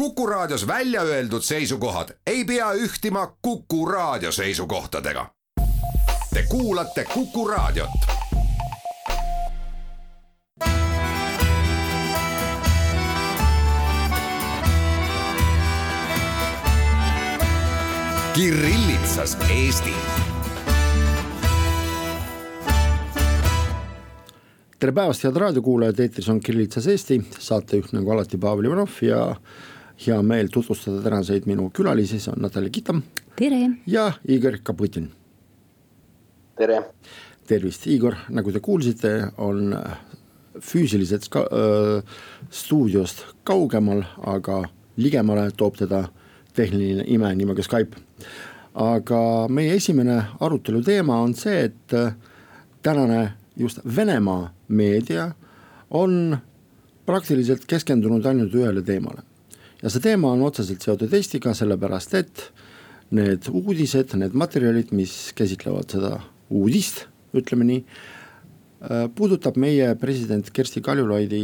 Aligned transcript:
Kuku 0.00 0.26
Raadios 0.26 0.66
välja 0.66 1.02
öeldud 1.02 1.42
seisukohad 1.42 2.08
ei 2.26 2.44
pea 2.44 2.72
ühtima 2.72 3.36
Kuku 3.42 3.86
Raadio 3.86 4.32
seisukohtadega. 4.32 5.26
Te 6.34 6.42
kuulate 6.48 7.04
Kuku 7.04 7.48
Raadiot. 7.48 7.90
Kirillitsas 18.34 19.36
Eesti 19.50 19.94
tere 24.78 24.92
päevast, 24.92 25.24
head 25.24 25.36
raadiokuulajad, 25.36 25.98
eetris 26.00 26.28
on 26.28 26.40
Kirillitsas 26.40 26.86
Eesti, 26.86 27.20
saatejuht 27.38 27.92
nagu 27.92 28.10
alati 28.10 28.38
Pavel 28.38 28.64
Ivanov 28.64 29.02
ja 29.02 29.36
hea 30.06 30.22
meel 30.22 30.48
tutvustada 30.52 31.02
tänaseid 31.04 31.46
minu 31.48 31.70
külalisi, 31.76 32.20
see 32.20 32.32
on 32.32 32.42
Natalja 32.42 32.70
Kitam. 32.70 33.02
tere! 33.36 33.70
ja 33.86 34.12
Igor 34.28 34.58
Kaputin. 34.62 35.10
tere! 36.56 36.82
tervist, 37.46 37.86
Igor, 37.86 38.14
nagu 38.30 38.52
te 38.52 38.60
kuulsite, 38.62 39.10
on 39.38 39.74
füüsiliselt 40.60 41.26
ka, 41.32 41.42
öö, 41.52 42.00
stuudiost 42.50 43.24
kaugemal, 43.44 44.04
aga 44.26 44.62
ligemale 44.96 45.48
toob 45.56 45.80
teda 45.80 46.04
tehniline 46.54 47.04
ime 47.06 47.34
nimega 47.34 47.62
Skype. 47.62 47.96
aga 48.74 49.48
meie 49.48 49.74
esimene 49.74 50.22
arutelu 50.40 50.82
teema 50.86 51.16
on 51.20 51.34
see, 51.34 51.64
et 51.64 51.94
tänane 52.82 53.32
just 53.56 53.80
Venemaa 53.96 54.52
meedia 54.68 55.32
on 55.90 56.38
praktiliselt 57.06 57.66
keskendunud 57.66 58.26
ainult 58.26 58.54
ühele 58.54 58.82
teemale. 58.82 59.26
Ja 59.82 59.90
see 59.92 60.02
teema 60.04 60.32
on 60.34 60.44
otseselt 60.46 60.84
seotud 60.84 61.12
Eestiga, 61.16 61.54
sellepärast 61.56 62.16
et 62.18 62.44
need 63.16 63.48
uudised, 63.50 64.14
need 64.18 64.36
materjalid, 64.38 64.92
mis 64.94 65.32
käsitlevad 65.36 65.90
seda 65.96 66.14
uudist, 66.50 67.06
ütleme 67.36 67.66
nii. 67.66 67.82
puudutab 69.14 69.58
meie 69.60 69.90
president 70.00 70.48
Kersti 70.56 70.80
Kaljulaidi 70.80 71.42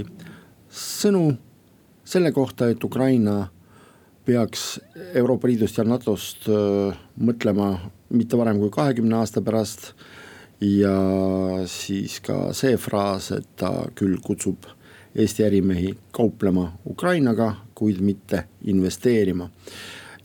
sõnu 0.73 1.35
selle 2.07 2.33
kohta, 2.33 2.71
et 2.71 2.85
Ukraina 2.85 3.49
peaks 4.27 4.79
Euroopa 5.15 5.49
Liidust 5.49 5.79
ja 5.79 5.85
NATO-st 5.85 6.49
mõtlema 7.21 7.75
mitte 8.11 8.39
varem 8.39 8.59
kui 8.63 8.73
kahekümne 8.75 9.19
aasta 9.21 9.43
pärast 9.45 9.93
ja 10.63 10.97
siis 11.69 12.19
ka 12.25 12.55
see 12.57 12.79
fraas, 12.81 13.31
et 13.37 13.49
ta 13.61 13.71
küll 13.99 14.19
kutsub 14.25 14.67
Eesti 15.17 15.45
ärimehi 15.47 15.95
kauplema 16.13 16.73
Ukrainaga, 16.87 17.55
kuid 17.75 18.01
mitte 18.01 18.45
investeerima. 18.65 19.51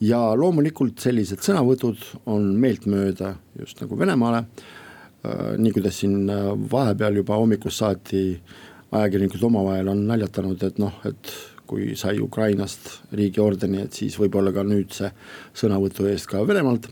ja 0.01 0.17
loomulikult 0.35 0.97
sellised 0.99 1.43
sõnavõtud 1.45 1.99
on 2.25 2.47
meeltmööda 2.57 3.35
just 3.59 3.81
nagu 3.81 3.97
Venemaale. 3.99 4.43
nii 5.57 5.71
kuidas 5.71 5.99
siin 5.99 6.25
vahepeal 6.71 7.15
juba 7.15 7.35
hommikust 7.37 7.77
saati 7.77 8.41
ajakirjanikud 8.91 9.43
omavahel 9.43 9.87
on 9.87 10.07
naljatanud, 10.07 10.63
et 10.63 10.79
noh, 10.79 10.93
et 11.05 11.33
kui 11.67 11.95
sai 11.95 12.19
Ukrainast 12.19 12.89
riigiordeni, 13.13 13.81
et 13.81 13.93
siis 13.93 14.17
võib-olla 14.19 14.51
ka 14.51 14.63
nüüd 14.63 14.91
see 14.91 15.11
sõnavõtu 15.53 16.09
eest 16.09 16.27
ka 16.27 16.41
Venemaalt 16.47 16.89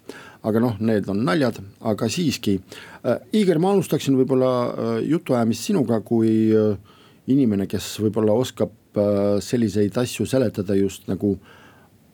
aga 0.47 0.61
noh, 0.63 0.77
need 0.79 1.09
on 1.11 1.23
naljad, 1.27 1.59
aga 1.83 2.07
siiski 2.11 2.59
äh,. 2.59 3.19
Igor, 3.39 3.59
ma 3.59 3.73
alustaksin 3.73 4.17
võib-olla 4.19 4.51
äh, 4.51 4.93
jutuajamist 5.09 5.69
sinuga 5.69 5.99
kui 6.05 6.31
äh, 6.55 6.95
inimene, 7.29 7.67
kes 7.69 7.97
võib-olla 8.03 8.35
oskab 8.37 8.97
äh, 8.97 9.37
selliseid 9.43 9.97
asju 10.01 10.25
seletada 10.29 10.77
just 10.77 11.07
nagu 11.09 11.35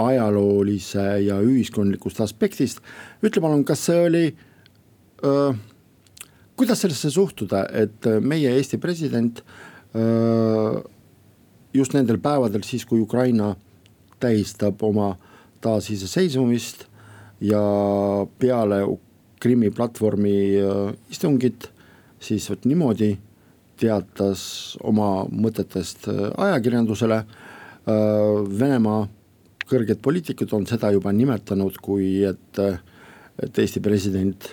ajaloolise 0.02 1.06
ja 1.24 1.38
ühiskondlikust 1.44 2.20
aspektist. 2.24 2.82
ütle 3.24 3.44
palun, 3.44 3.64
kas 3.68 3.86
see 3.88 4.02
oli 4.08 4.26
äh,, 5.24 5.62
kuidas 6.60 6.84
sellesse 6.84 7.12
suhtuda, 7.12 7.66
et 7.72 8.08
äh, 8.08 8.20
meie 8.20 8.52
Eesti 8.58 8.80
president 8.82 9.40
äh, 9.96 10.82
just 11.76 11.96
nendel 11.96 12.20
päevadel, 12.24 12.64
siis 12.68 12.86
kui 12.88 13.00
Ukraina 13.04 13.54
tähistab 14.20 14.84
oma 14.84 15.16
taasiseseisvumist 15.64 16.86
ja 17.44 17.62
peale 18.40 18.84
Krimmi 19.44 19.70
platvormi 19.76 20.32
istungit 21.12 21.68
siis 22.24 22.48
vot 22.50 22.64
niimoodi 22.66 23.12
teatas 23.80 24.42
oma 24.86 25.26
mõtetest 25.30 26.10
äh, 26.12 26.28
ajakirjandusele. 26.48 27.22
Äh, 27.22 27.96
Venemaa 28.60 29.06
kõrged 29.66 30.02
poliitikud 30.06 30.54
on 30.54 30.68
seda 30.70 30.92
juba 30.94 31.14
nimetanud, 31.16 31.80
kui 31.82 32.22
et, 32.28 32.62
et 33.42 33.60
Eesti 33.64 33.82
president 33.82 34.52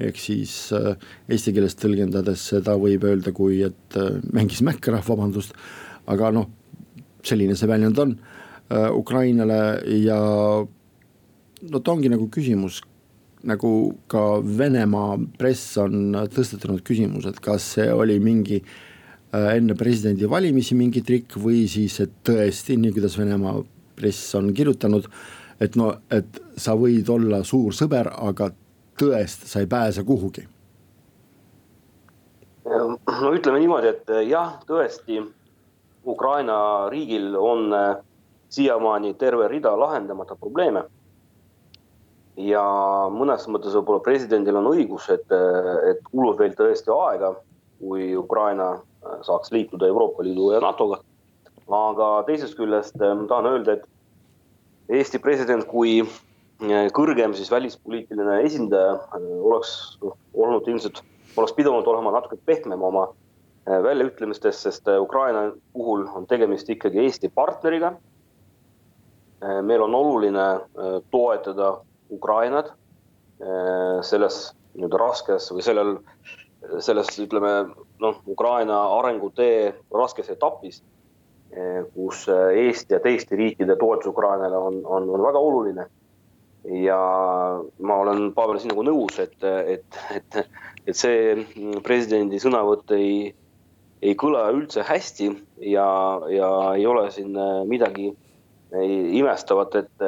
ehk 0.00 0.16
siis 0.16 0.52
eesti 0.72 1.52
keeles 1.52 1.76
tõlgendades 1.76 2.46
seda 2.52 2.76
võib 2.80 3.04
öelda, 3.08 3.32
kui 3.36 3.58
et 3.64 3.96
mängis 4.32 4.62
mäkkara, 4.64 5.02
vabandust. 5.04 5.52
aga 6.08 6.30
noh, 6.32 6.46
selline 7.24 7.56
see 7.56 7.68
väljend 7.68 7.98
on 8.00 8.14
Ukrainale 8.96 9.60
ja 10.00 10.16
no 11.68 11.80
ta 11.80 11.92
ongi 11.92 12.10
nagu 12.12 12.28
küsimus, 12.32 12.80
nagu 13.46 13.72
ka 14.10 14.40
Venemaa 14.44 15.16
press 15.38 15.78
on 15.80 16.12
tõstatanud 16.32 16.82
küsimuse, 16.84 17.32
et 17.32 17.40
kas 17.44 17.64
see 17.76 17.88
oli 17.92 18.18
mingi 18.22 18.60
äh, 18.60 19.56
enne 19.56 19.76
presidendivalimisi 19.78 20.76
mingi 20.78 21.02
trikk 21.06 21.38
või 21.40 21.64
siis, 21.70 22.00
et 22.04 22.20
tõesti, 22.26 22.76
nii 22.80 22.92
kuidas 22.96 23.16
Venemaa 23.18 23.60
press 23.96 24.34
on 24.38 24.52
kirjutanud. 24.54 25.08
et 25.60 25.76
no, 25.76 25.92
et 26.10 26.40
sa 26.56 26.72
võid 26.72 27.08
olla 27.12 27.42
suur 27.44 27.74
sõber, 27.76 28.08
aga 28.16 28.50
tõest 28.96 29.44
sa 29.46 29.60
ei 29.60 29.66
pääse 29.66 30.04
kuhugi. 30.04 30.46
no 32.64 33.34
ütleme 33.34 33.58
niimoodi, 33.58 33.88
et 33.88 34.08
jah, 34.28 34.60
tõesti 34.66 35.20
Ukraina 36.06 36.88
riigil 36.88 37.36
on 37.36 37.72
äh, 37.74 37.96
siiamaani 38.48 39.14
terve 39.14 39.48
rida 39.48 39.76
lahendamata 39.78 40.36
probleeme 40.36 40.84
ja 42.40 42.62
mõnes 43.12 43.46
mõttes 43.50 43.74
võib-olla 43.76 44.02
presidendil 44.04 44.56
on 44.60 44.70
õigus, 44.72 45.08
et, 45.12 45.26
et 45.90 46.00
kulub 46.10 46.38
veel 46.40 46.54
tõesti 46.56 46.92
aega, 46.94 47.34
kui 47.80 48.12
Ukraina 48.16 48.74
saaks 49.24 49.52
liituda 49.52 49.88
Euroopa 49.88 50.24
Liidu 50.24 50.52
ja 50.54 50.60
NATO-ga. 50.60 51.00
aga 51.70 52.06
teisest 52.26 52.56
küljest 52.58 52.96
eh, 52.98 53.22
tahan 53.30 53.46
öelda, 53.46 53.78
et 53.78 53.86
Eesti 54.90 55.20
president 55.22 55.62
kui 55.70 56.00
eh, 56.02 56.88
kõrgem 56.96 57.34
siis 57.38 57.50
välispoliitiline 57.50 58.40
esindaja 58.42 58.96
eh, 58.98 59.28
oleks 59.38 59.72
olnud 60.34 60.68
ilmselt, 60.68 61.02
oleks 61.36 61.54
pidanud 61.54 61.86
olema 61.86 62.16
natuke 62.18 62.40
pehmem 62.44 62.82
oma 62.82 63.08
väljaütlemistes, 63.70 64.56
sest 64.64 64.88
Ukraina 64.98 65.50
puhul 65.76 66.06
on 66.16 66.24
tegemist 66.26 66.70
ikkagi 66.72 67.04
Eesti 67.04 67.28
partneriga. 67.28 67.92
meil 69.62 69.82
on 69.82 69.94
oluline 69.94 70.46
toetada 71.10 71.68
Ukrainat 72.10 72.72
eh, 73.40 74.00
selles 74.06 74.50
nii-öelda 74.74 75.00
raskes 75.00 75.48
või 75.52 75.64
sellel, 75.66 75.96
selles 76.84 77.10
ütleme 77.22 77.52
noh, 78.02 78.20
Ukraina 78.30 78.82
arengutee 78.98 79.72
raskes 79.94 80.30
etapis, 80.32 80.82
eh, 81.54 81.82
kus 81.94 82.26
Eesti 82.30 82.96
ja 82.96 83.00
teiste 83.02 83.38
riikide 83.38 83.76
toetus 83.80 84.12
Ukrainale 84.12 84.58
on, 84.58 84.82
on, 84.84 85.08
on 85.10 85.26
väga 85.28 85.42
oluline. 85.50 85.88
ja 86.60 86.96
ma 87.80 87.94
olen 88.02 88.34
Pavel 88.36 88.58
sinuga 88.60 88.82
nõus, 88.84 89.16
et, 89.18 89.38
et, 89.42 90.00
et, 90.12 90.36
et 90.86 90.96
see 90.96 91.46
presidendi 91.80 92.36
sõnavõtt 92.36 92.92
ei, 92.92 93.30
ei 94.04 94.12
kõla 94.12 94.42
üldse 94.52 94.84
hästi 94.84 95.30
ja, 95.72 95.86
ja 96.28 96.50
ei 96.74 96.84
ole 96.86 97.06
siin 97.14 97.32
midagi 97.64 98.10
imestavad, 98.78 99.74
et, 99.74 100.02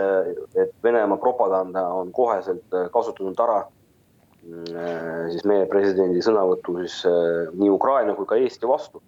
et 0.54 0.74
Venemaa 0.84 1.18
propaganda 1.18 1.86
on 1.90 2.12
koheselt 2.14 2.74
kasutanud 2.94 3.40
ära 3.42 3.62
mm, 4.46 5.30
siis 5.32 5.46
meie 5.48 5.66
presidendi 5.70 6.22
sõnavõttu 6.22 6.76
siis 6.82 7.00
eh, 7.10 7.50
nii 7.58 7.72
Ukraina 7.74 8.14
kui 8.18 8.28
ka 8.28 8.38
Eesti 8.38 8.70
vastu. 8.70 9.02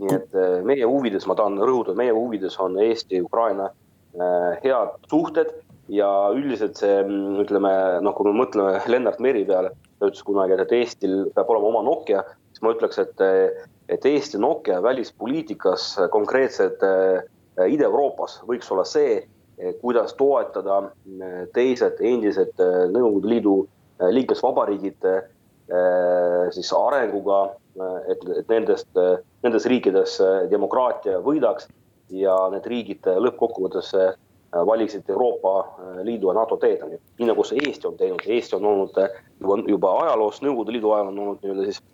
nii 0.00 0.12
et 0.14 0.36
meie 0.64 0.86
huvides, 0.86 1.26
ma 1.26 1.34
tahan 1.36 1.58
rõhutada, 1.58 1.96
meie 1.98 2.12
huvides 2.14 2.54
on 2.62 2.78
Eesti-Ukraina 2.80 3.66
eh, 3.70 4.52
head 4.62 4.94
suhted 5.10 5.50
ja 5.90 6.08
üldiselt 6.36 6.78
see, 6.78 7.00
mm, 7.02 7.40
ütleme 7.42 7.72
noh, 8.04 8.14
kui 8.16 8.28
me 8.28 8.36
mõtleme 8.44 8.78
Lennart 8.92 9.20
Meri 9.20 9.44
peale, 9.48 9.74
ta 9.98 10.12
ütles 10.12 10.24
kunagi, 10.24 10.60
et 10.60 10.76
Eestil 10.76 11.26
peab 11.34 11.50
olema 11.50 11.72
oma 11.72 11.84
Nokia, 11.88 12.22
siis 12.52 12.62
ma 12.64 12.76
ütleks, 12.76 13.00
et, 13.02 13.26
et 13.90 14.06
Eesti 14.06 14.38
Nokia 14.40 14.78
välispoliitikas 14.84 15.96
konkreetsed 16.14 16.84
Äh, 16.84 17.39
Ida-Euroopas 17.68 18.40
võiks 18.48 18.70
olla 18.72 18.84
see, 18.88 19.20
eh, 19.58 19.74
kuidas 19.82 20.14
toetada 20.18 20.80
eh, 20.86 21.42
teised 21.54 22.00
endised 22.00 22.56
Nõukogude 22.94 23.34
Liidu 23.34 23.58
liikmesvabariigid 24.00 25.04
siis 26.56 26.70
arenguga, 26.72 27.50
et, 28.08 28.22
et 28.40 28.48
nendest, 28.48 28.88
nendes 29.44 29.66
riikides 29.68 30.14
demokraatia 30.50 31.18
võidaks 31.22 31.68
ja 32.16 32.32
need 32.50 32.64
riigid 32.72 33.04
lõppkokkuvõttes 33.26 33.92
valisid 34.66 35.12
Euroopa 35.12 35.52
Liidu 36.08 36.32
ja 36.32 36.34
NATO 36.40 36.56
teed, 36.64 36.80
nii 37.20 37.28
nagu 37.28 37.44
see 37.44 37.60
Eesti 37.60 37.90
on 37.90 38.00
teinud, 38.00 38.24
Eesti 38.24 38.56
on 38.56 38.66
olnud 38.72 38.96
juba, 38.96 39.60
juba 39.68 39.92
ajaloos, 40.06 40.40
Nõukogude 40.42 40.78
Liidu 40.78 40.96
ajal 40.96 41.12
on 41.12 41.22
olnud 41.26 41.44
nii-öelda 41.44 41.68
siis 41.68 41.84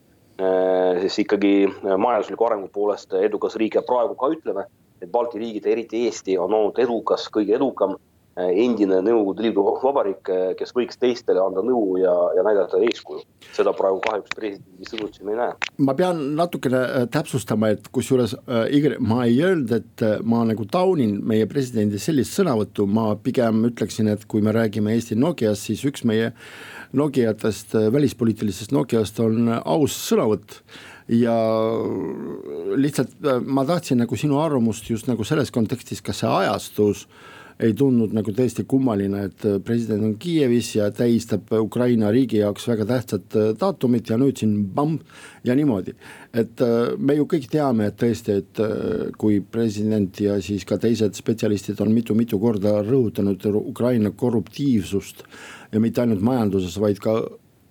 siis 1.01 1.19
ikkagi 1.19 1.53
majandusliku 1.97 2.45
arengu 2.45 2.69
poolest 2.73 3.13
edukas 3.17 3.57
riik 3.57 3.79
ja 3.79 3.83
praegu 3.83 4.15
ka 4.15 4.29
ütleme, 4.35 4.67
et 5.03 5.11
Balti 5.13 5.39
riigid, 5.39 5.67
eriti 5.67 6.07
Eesti 6.07 6.39
on 6.39 6.55
olnud 6.55 6.79
edukas, 6.83 7.29
kõige 7.33 7.57
edukam 7.57 7.97
Äh, 8.37 8.51
endine 8.67 8.99
Nõukogude 9.01 9.47
Liidu 9.47 9.63
vabariik, 9.87 10.29
äh, 10.29 10.51
kes 10.59 10.75
võiks 10.77 10.99
teistele 11.01 11.41
anda 11.41 11.63
nõu 11.65 11.97
ja, 11.97 12.13
ja 12.37 12.43
näidata 12.45 12.83
eeskuju. 12.85 13.23
seda 13.57 13.73
praegu 13.73 14.03
kahjuks 14.05 14.35
presidendi 14.37 14.89
sõnul 14.91 15.09
siin 15.15 15.31
ei 15.33 15.39
näe. 15.39 15.55
ma 15.81 15.95
pean 15.97 16.21
natukene 16.37 16.83
äh, 16.85 17.07
täpsustama, 17.09 17.71
et 17.73 17.89
kusjuures 17.89 18.35
äh, 18.37 18.67
Igor, 18.77 18.99
ma 19.01 19.23
ei 19.25 19.39
öelnud, 19.41 19.73
et 19.73 20.05
ma 20.29 20.43
nagu 20.45 20.67
taunin 20.69 21.15
meie 21.25 21.47
presidendi 21.49 21.97
sellist 22.03 22.37
sõnavõttu, 22.37 22.85
ma 22.85 23.15
pigem 23.17 23.71
ütleksin, 23.71 24.13
et 24.13 24.29
kui 24.29 24.45
me 24.45 24.53
räägime 24.53 24.93
Eesti 24.93 25.17
Nokiast, 25.17 25.71
siis 25.71 25.87
üks 25.89 26.05
meie 26.05 26.35
Nokiatest, 26.97 27.73
välispoliitilisest 27.93 28.77
Nokiast 28.77 29.17
on 29.25 29.49
aus 29.63 29.97
sõnavõtt 30.11 30.61
ja 31.09 31.37
lihtsalt 32.77 33.17
ma 33.47 33.65
tahtsin 33.65 34.01
nagu 34.03 34.17
sinu 34.19 34.41
arvamust 34.43 34.91
just 34.91 35.07
nagu 35.07 35.25
selles 35.25 35.53
kontekstis, 35.55 36.03
kas 36.03 36.25
see 36.25 36.31
ajastus 36.31 37.07
äh, 37.07 37.37
ei 37.63 37.73
tundnud 37.77 38.13
nagu 38.13 38.33
tõesti 38.37 38.67
kummaline, 38.69 39.23
et 39.31 39.45
äh, 39.49 39.57
president 39.65 40.05
on 40.05 40.15
Kiievis 40.21 40.75
ja 40.77 40.91
tähistab 40.93 41.53
Ukraina 41.57 42.11
riigi 42.13 42.43
jaoks 42.43 42.67
väga 42.69 42.85
tähtsat 42.91 43.37
äh, 43.37 43.47
daatumit 43.57 44.11
ja 44.13 44.19
nüüd 44.21 44.37
siin 44.41 44.59
pamm 44.77 44.99
ja 45.45 45.57
niimoodi. 45.57 45.95
et 46.35 46.61
äh, 46.61 46.93
me 46.99 47.17
ju 47.17 47.25
kõik 47.25 47.49
teame, 47.51 47.87
et 47.89 47.97
tõesti, 47.97 48.37
et 48.43 48.61
kui 49.17 49.41
president 49.41 50.21
ja 50.21 50.37
siis 50.43 50.65
ka 50.69 50.77
teised 50.79 51.17
spetsialistid 51.17 51.81
on 51.81 51.95
mitu-mitu 51.97 52.39
korda 52.41 52.83
rõhutanud 52.85 53.47
Ukraina 53.63 54.11
korruptiivsust 54.11 55.25
ja 55.73 55.81
mitte 55.81 56.01
ainult 56.05 56.21
majanduses, 56.21 56.77
vaid 56.81 57.01
ka 57.01 57.23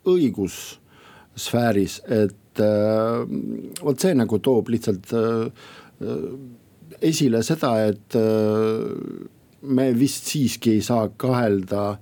õigussfääris, 0.10 2.02
et 2.10 2.36
vot 2.60 4.00
see 4.00 4.16
nagu 4.16 4.40
toob 4.40 4.70
lihtsalt 4.74 5.12
esile 7.02 7.42
seda, 7.44 7.72
et 7.90 8.18
me 9.66 9.88
vist 9.98 10.30
siiski 10.30 10.76
ei 10.78 10.84
saa 10.86 11.08
kahelda 11.18 11.96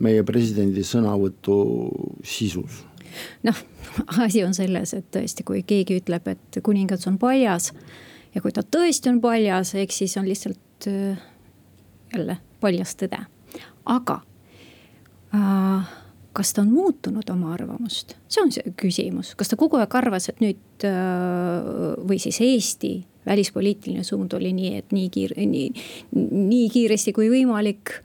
meie 0.00 0.22
presidendi 0.26 0.84
sõnavõtu 0.86 1.56
sisus. 2.24 2.84
noh, 3.42 3.56
asi 4.22 4.44
on 4.44 4.54
selles, 4.54 4.94
et 4.94 5.08
tõesti, 5.12 5.44
kui 5.44 5.62
keegi 5.66 5.98
ütleb, 6.00 6.28
et 6.30 6.60
kuningas 6.62 7.06
on 7.10 7.18
paljas 7.18 7.72
ja 8.34 8.42
kui 8.42 8.54
ta 8.54 8.62
tõesti 8.62 9.10
on 9.10 9.20
paljas, 9.20 9.74
eks 9.74 10.02
siis 10.02 10.16
on 10.20 10.28
lihtsalt 10.28 10.88
äh, 10.88 11.18
jälle 12.14 12.38
paljas 12.60 12.94
tõde. 12.96 13.18
aga 13.84 14.20
äh, 15.34 15.90
kas 16.36 16.54
ta 16.54 16.62
on 16.62 16.72
muutunud 16.72 17.30
oma 17.32 17.54
arvamust, 17.54 18.14
see 18.30 18.42
on 18.44 18.52
see 18.54 18.74
küsimus, 18.78 19.34
kas 19.38 19.50
ta 19.50 19.58
kogu 19.60 19.80
aeg 19.80 19.94
arvas, 19.98 20.30
et 20.30 20.42
nüüd 20.42 20.86
äh, 20.86 21.70
või 22.06 22.20
siis 22.22 22.40
Eesti 22.44 22.98
välispoliitiline 23.26 24.04
suund 24.06 24.32
oli 24.38 24.52
nii, 24.56 24.74
et 24.80 24.92
nii 24.96 25.08
kiire, 25.12 25.46
nii, 25.46 25.70
nii 26.16 26.68
kiiresti 26.72 27.16
kui 27.16 27.30
võimalik 27.32 27.96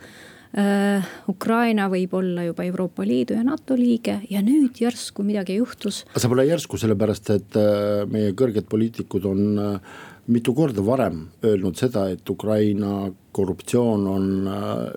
äh,. 0.55 1.05
Ukraina 1.27 1.89
võib 1.91 2.13
olla 2.15 2.45
juba 2.45 2.63
Euroopa 2.63 3.03
Liidu 3.03 3.35
ja 3.35 3.43
NATO 3.43 3.75
liige 3.75 4.21
ja 4.31 4.39
nüüd 4.43 4.79
järsku 4.79 5.23
midagi 5.27 5.57
juhtus. 5.57 6.05
see 6.15 6.31
pole 6.31 6.45
järsku, 6.47 6.79
sellepärast 6.79 7.31
et 7.35 7.57
äh, 7.59 8.03
meie 8.11 8.31
kõrged 8.37 8.69
poliitikud 8.71 9.27
on 9.27 9.41
äh, 9.59 9.95
mitu 10.27 10.55
korda 10.57 10.83
varem 10.85 11.25
öelnud 11.45 11.77
seda, 11.77 12.07
et 12.09 12.29
Ukraina 12.29 13.11
korruptsioon 13.35 14.07
on 14.09 14.29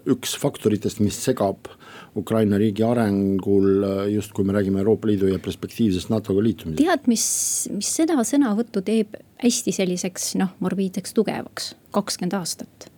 üks 0.08 0.36
faktoritest, 0.40 1.02
mis 1.04 1.18
segab 1.20 1.68
Ukraina 2.18 2.58
riigi 2.60 2.84
arengul, 2.84 3.68
äh, 3.86 4.02
just 4.12 4.34
kui 4.36 4.44
me 4.44 4.54
räägime 4.56 4.82
Euroopa 4.82 5.08
Liidu 5.08 5.30
ja 5.30 5.38
perspektiivsest 5.42 6.10
NATO-ga 6.12 6.42
liitumisest. 6.44 6.82
tead, 6.82 7.08
mis, 7.10 7.24
mis 7.74 7.90
seda 8.00 8.18
sõnavõttu 8.26 8.82
teeb 8.84 9.16
hästi 9.42 9.74
selliseks 9.74 10.32
noh, 10.40 10.54
morbiidseks 10.64 11.14
tugevaks, 11.16 11.74
kakskümmend 11.94 12.38
aastat. 12.38 12.90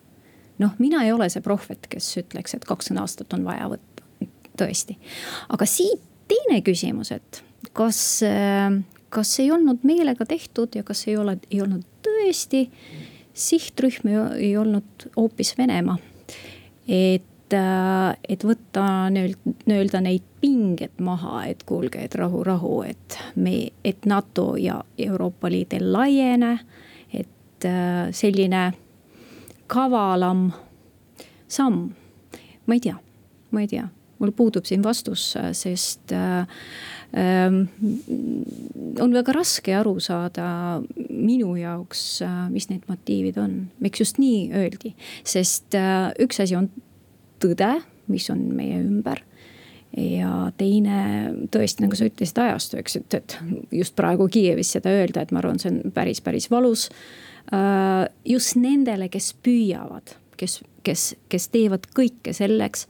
noh, 0.58 0.74
mina 0.78 1.04
ei 1.04 1.12
ole 1.12 1.28
see 1.32 1.44
prohvet, 1.44 1.86
kes 1.92 2.08
ütleks, 2.22 2.56
et 2.56 2.64
kakskümmend 2.68 3.04
aastat 3.04 3.36
on 3.36 3.44
vaja 3.48 3.68
võtta, 3.72 4.08
tõesti. 4.60 4.96
aga 5.48 5.68
siit 5.68 6.02
teine 6.30 6.60
küsimus, 6.66 7.12
et 7.12 7.42
kas, 7.72 8.00
äh, 8.26 8.72
kas 9.08 9.38
ei 9.42 9.50
olnud 9.50 9.86
meelega 9.86 10.26
tehtud 10.26 10.74
ja 10.74 10.82
kas 10.82 11.06
ei 11.08 11.16
ole, 11.20 11.38
ei 11.50 11.62
olnud 11.62 11.86
tõesti 12.04 12.66
sihtrühm 13.34 14.10
ei 14.38 14.56
olnud 14.56 15.10
hoopis 15.16 15.54
Venemaa. 15.58 15.98
et, 16.88 17.22
et 17.54 18.44
võtta 18.46 18.84
nii-öelda 19.12 20.00
neid 20.04 20.24
pinged 20.40 21.00
maha, 21.02 21.44
et 21.50 21.62
kuulge, 21.68 22.02
et 22.04 22.14
rahu, 22.18 22.42
rahu, 22.46 22.80
et 22.88 23.18
me, 23.36 23.70
et 23.84 24.06
NATO 24.06 24.54
ja 24.60 24.80
Euroopa 24.98 25.50
Liit 25.50 25.74
ei 25.76 25.84
laiene. 25.84 26.58
et 27.12 27.64
äh, 27.64 28.08
selline 28.12 28.72
kavalam 29.66 30.52
samm, 31.48 31.90
ma 32.66 32.74
ei 32.74 32.80
tea, 32.80 32.96
ma 33.50 33.60
ei 33.60 33.68
tea, 33.68 33.88
mul 34.18 34.32
puudub 34.32 34.64
siin 34.64 34.82
vastus, 34.82 35.34
sest 35.52 36.12
äh, 36.12 36.46
Ehm, 37.10 37.64
on 39.02 39.14
väga 39.14 39.34
raske 39.34 39.74
aru 39.74 39.96
saada 40.02 40.78
minu 41.10 41.56
jaoks, 41.58 42.20
äh, 42.22 42.44
mis 42.52 42.68
need 42.70 42.86
motiivid 42.86 43.40
on, 43.42 43.56
miks 43.82 44.04
just 44.04 44.20
nii 44.22 44.52
öeldi, 44.54 44.94
sest 45.26 45.74
äh, 45.74 46.12
üks 46.22 46.38
asi 46.44 46.54
on 46.58 46.70
tõde, 47.42 47.72
mis 48.10 48.28
on 48.32 48.46
meie 48.56 48.78
ümber 48.82 49.22
ja 49.96 50.50
teine 50.58 51.00
tõesti, 51.50 51.82
nagu 51.82 51.98
sa 51.98 52.06
ütlesid, 52.06 52.38
ajastu, 52.38 52.78
eks, 52.78 52.98
et, 53.00 53.16
et 53.18 53.38
just 53.80 53.96
praegu 53.98 54.28
Kiievis 54.30 54.76
seda 54.76 54.92
öelda, 54.94 55.24
et 55.24 55.32
ma 55.34 55.42
arvan, 55.42 55.58
see 55.58 55.72
on 55.72 55.94
päris, 55.94 56.22
päris 56.22 56.46
valus. 56.50 56.88
Äh, 57.54 58.04
just 58.28 58.54
nendele, 58.60 59.10
kes 59.10 59.32
püüavad, 59.42 60.14
kes, 60.38 60.60
kes, 60.86 61.08
kes 61.32 61.48
teevad 61.50 61.88
kõike 61.96 62.34
selleks 62.36 62.86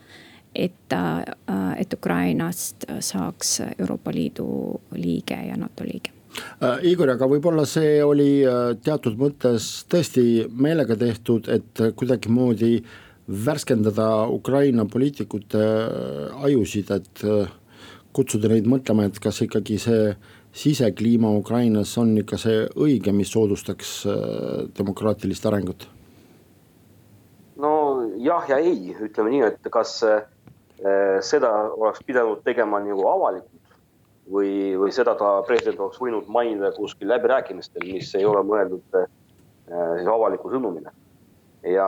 et, 0.55 0.93
äh, 0.93 1.81
et 1.81 1.93
Ukrainast 1.95 2.85
saaks 3.01 3.61
Euroopa 3.79 4.13
Liidu 4.15 4.81
liige 4.95 5.39
ja 5.49 5.57
NATO 5.57 5.85
liige 5.85 6.13
äh, 6.63 6.83
Igor, 6.91 7.15
aga 7.15 7.29
võib-olla 7.31 7.67
see 7.69 8.01
oli 8.05 8.43
äh, 8.47 8.75
teatud 8.83 9.19
mõttes 9.21 9.71
tõesti 9.91 10.47
meelega 10.51 10.97
tehtud, 10.99 11.49
et 11.49 11.85
kuidagimoodi 11.97 12.81
värskendada 13.31 14.27
Ukraina 14.31 14.85
poliitikute 14.91 15.63
ajusid, 16.49 16.91
et 16.91 17.25
kutsuda 18.17 18.51
neid 18.51 18.67
mõtlema, 18.67 19.07
et 19.07 19.21
kas 19.23 19.39
ikkagi 19.47 19.79
see 19.79 20.11
sisekliima 20.51 21.31
Ukrainas 21.39 21.93
on 22.03 22.17
ikka 22.19 22.39
see 22.43 22.65
õige, 22.75 23.15
mis 23.15 23.31
soodustaks 23.31 23.95
demokraatilist 24.77 25.47
arengut? 25.47 25.87
no 27.61 27.73
jah 28.19 28.49
ja 28.49 28.59
ei, 28.59 28.97
ütleme 28.99 29.31
nii, 29.31 29.43
et 29.53 29.71
kas 29.71 30.01
Eh, 30.81 31.19
seda 31.21 31.51
oleks 31.77 32.01
pidanud 32.09 32.39
tegema 32.41 32.79
nagu 32.81 33.03
avalikult 33.05 33.75
või, 34.33 34.73
või 34.81 34.95
seda 34.97 35.13
ta 35.19 35.43
president 35.45 35.83
oleks 35.85 36.01
võinud 36.01 36.31
mainida 36.33 36.71
kuskil 36.73 37.11
läbirääkimistel, 37.11 37.85
mis 37.85 38.09
ei 38.17 38.25
ole 38.25 38.41
mõeldud 38.49 38.97
eh, 38.97 39.11
siis 39.69 40.09
avaliku 40.09 40.49
sõnumina. 40.49 40.95
Ja 41.67 41.87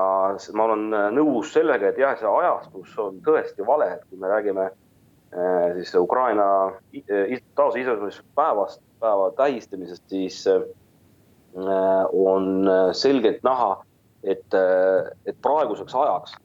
ma 0.53 0.65
olen 0.65 1.15
nõus 1.17 1.53
sellega, 1.55 1.89
et 1.89 1.99
jah, 1.99 2.17
see 2.19 2.29
ajastus 2.29 2.97
on 3.01 3.21
tõesti 3.25 3.67
vale, 3.67 3.95
et 3.97 4.05
kui 4.09 4.21
me 4.21 4.31
räägime 4.33 4.69
eh, 4.69 5.67
siis 5.79 5.95
Ukraina 6.01 6.47
taasiseseisvumispäevast, 7.57 8.83
päeva 9.01 9.31
tähistamisest, 9.37 10.05
siis 10.09 10.45
on 11.57 12.69
selgelt 12.97 13.43
näha, 13.45 13.73
et, 14.23 14.55
et 15.27 15.41
praeguseks 15.43 15.95
ajaks 15.95 16.37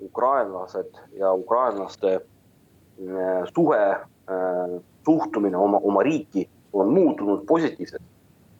ukrainlased 0.00 0.92
ja 1.12 1.32
ukrainlaste 1.32 2.14
äh, 2.14 3.44
suhe, 3.54 3.90
äh, 3.90 4.82
suhtumine 5.04 5.56
oma, 5.56 5.80
oma 5.82 6.02
riiki 6.02 6.50
on 6.72 6.88
muutunud 6.88 7.46
positiivseks. 7.46 8.04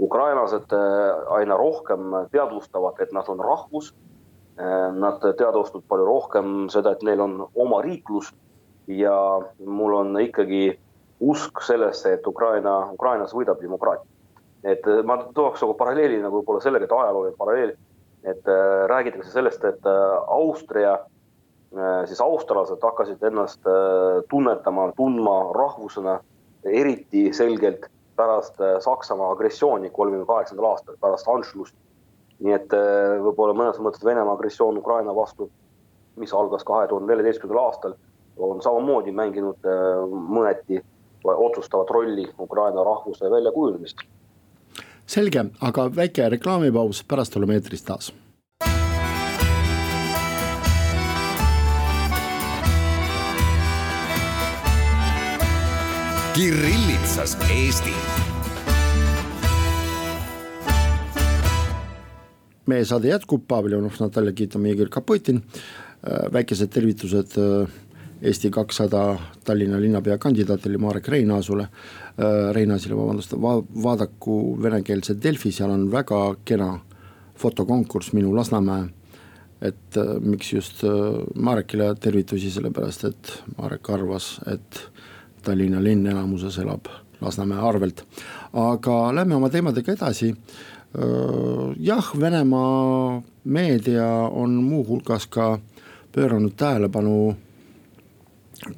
ukrainlased 0.01 0.73
äh, 0.73 1.33
aina 1.33 1.57
rohkem 1.57 2.01
teadvustavad, 2.31 3.01
et 3.01 3.13
nad 3.13 3.25
on 3.29 3.41
rahvus. 3.41 3.95
Nad 4.57 5.21
teadvustavad 5.21 5.85
palju 5.85 6.05
rohkem 6.09 6.53
seda, 6.73 6.95
et 6.97 7.03
neil 7.05 7.21
on 7.21 7.35
oma 7.61 7.83
riiklus 7.85 8.31
ja 8.89 9.13
mul 9.61 9.97
on 9.99 10.17
ikkagi 10.23 10.71
usk 11.21 11.61
sellesse, 11.61 12.15
et 12.17 12.27
Ukraina, 12.27 12.79
Ukrainas 12.95 13.35
võidab 13.37 13.61
demokraatia. 13.61 14.09
et 14.65 14.87
ma 15.05 15.19
tooks 15.37 15.61
nagu 15.61 15.75
paralleeli 15.77 16.23
nagu 16.23 16.41
võib-olla 16.41 16.63
sellega, 16.65 16.89
et 16.89 16.93
ajalooline 16.93 17.37
paralleel, 17.37 17.75
et 18.25 18.49
äh, 18.49 18.87
räägitakse 18.89 19.31
sellest, 19.31 19.65
et 19.65 19.85
äh, 19.87 20.17
Austria 20.27 20.97
Äh, 21.75 22.07
siis 22.07 22.21
australlased 22.21 22.83
hakkasid 22.83 23.23
ennast 23.27 23.67
äh, 23.67 24.23
tunnetama, 24.31 24.93
tundma 24.97 25.35
rahvusena 25.53 26.21
eriti 26.65 27.33
selgelt 27.35 27.89
pärast 28.17 28.61
äh, 28.61 28.79
Saksamaa 28.81 29.33
agressiooni 29.35 29.91
kolmekümne 29.91 30.27
kaheksandal 30.27 30.71
aastal, 30.71 30.97
pärast 31.01 31.29
Anschlussi. 31.29 31.75
Nii 32.45 32.57
et 32.57 32.75
võib-olla 33.23 33.55
mõnes 33.57 33.79
mõttes 33.81 34.05
Venemaa 34.05 34.35
agressioon 34.37 34.79
Ukraina 34.79 35.15
vastu, 35.17 35.49
mis 36.21 36.35
algas 36.35 36.65
kahe 36.65 36.89
tuhande 36.89 37.13
neljateistkümnendal 37.13 37.65
aastal, 37.65 37.97
on 38.37 38.61
samamoodi 38.63 39.15
mänginud 39.17 39.71
mõneti 40.13 40.83
otsustavat 41.25 41.91
rolli 41.91 42.27
Ukraina 42.39 42.85
rahvuse 42.85 43.31
väljakujunemist. 43.31 44.05
selge, 45.07 45.45
aga 45.61 45.91
väike 45.97 46.29
reklaamipaus, 46.29 47.05
pärast 47.09 47.37
oleme 47.37 47.55
eetris 47.55 47.83
taas 47.83 48.13
Kirillitsas 56.37 57.39
Eesti. 57.51 58.16
Meie 62.67 62.85
saade 62.85 63.11
jätkub, 63.11 63.47
Pavel 63.49 63.77
Jonov, 63.77 63.97
Natalja 64.01 64.33
Kiitam, 64.33 64.67
Igor 64.67 64.89
Kapotin. 64.93 65.43
Äh, 66.07 66.33
väikesed 66.33 66.71
tervitused 66.71 67.39
äh, 67.39 67.69
Eesti 68.23 68.51
kakssada 68.51 69.19
Tallinna 69.45 69.81
linnapea 69.81 70.19
kandidaatile 70.19 70.79
Marek 70.79 71.09
Reinaasule, 71.09 71.63
äh, 71.63 72.53
Reinasile, 72.55 72.97
vabandust 72.97 73.35
va, 73.43 73.57
vaadaku 73.83 74.37
venekeelse 74.63 75.17
Delfi, 75.23 75.53
seal 75.53 75.73
on 75.73 75.89
väga 75.93 76.21
kena 76.45 76.79
fotokonkurss 77.39 78.13
Minu 78.13 78.37
Lasnamäe. 78.37 78.89
et 79.61 79.97
miks 80.21 80.53
just 80.53 80.83
Marekile 81.35 81.95
tervitusi, 81.95 82.51
sellepärast 82.53 83.05
et 83.05 83.31
Marek 83.57 83.89
arvas, 83.91 84.41
et 84.53 84.81
Tallinna 85.43 85.81
linn 85.83 86.07
enamuses 86.07 86.59
elab 86.59 86.91
Lasnamäe 87.21 87.59
arvelt. 87.59 88.05
aga 88.53 89.15
lähme 89.15 89.35
oma 89.35 89.49
teemadega 89.51 89.93
edasi. 89.93 90.35
Jah, 91.77 92.13
Venemaa 92.21 93.23
meedia 93.45 94.07
on 94.33 94.55
muuhulgas 94.65 95.27
ka 95.27 95.59
pööranud 96.15 96.55
tähelepanu 96.57 97.37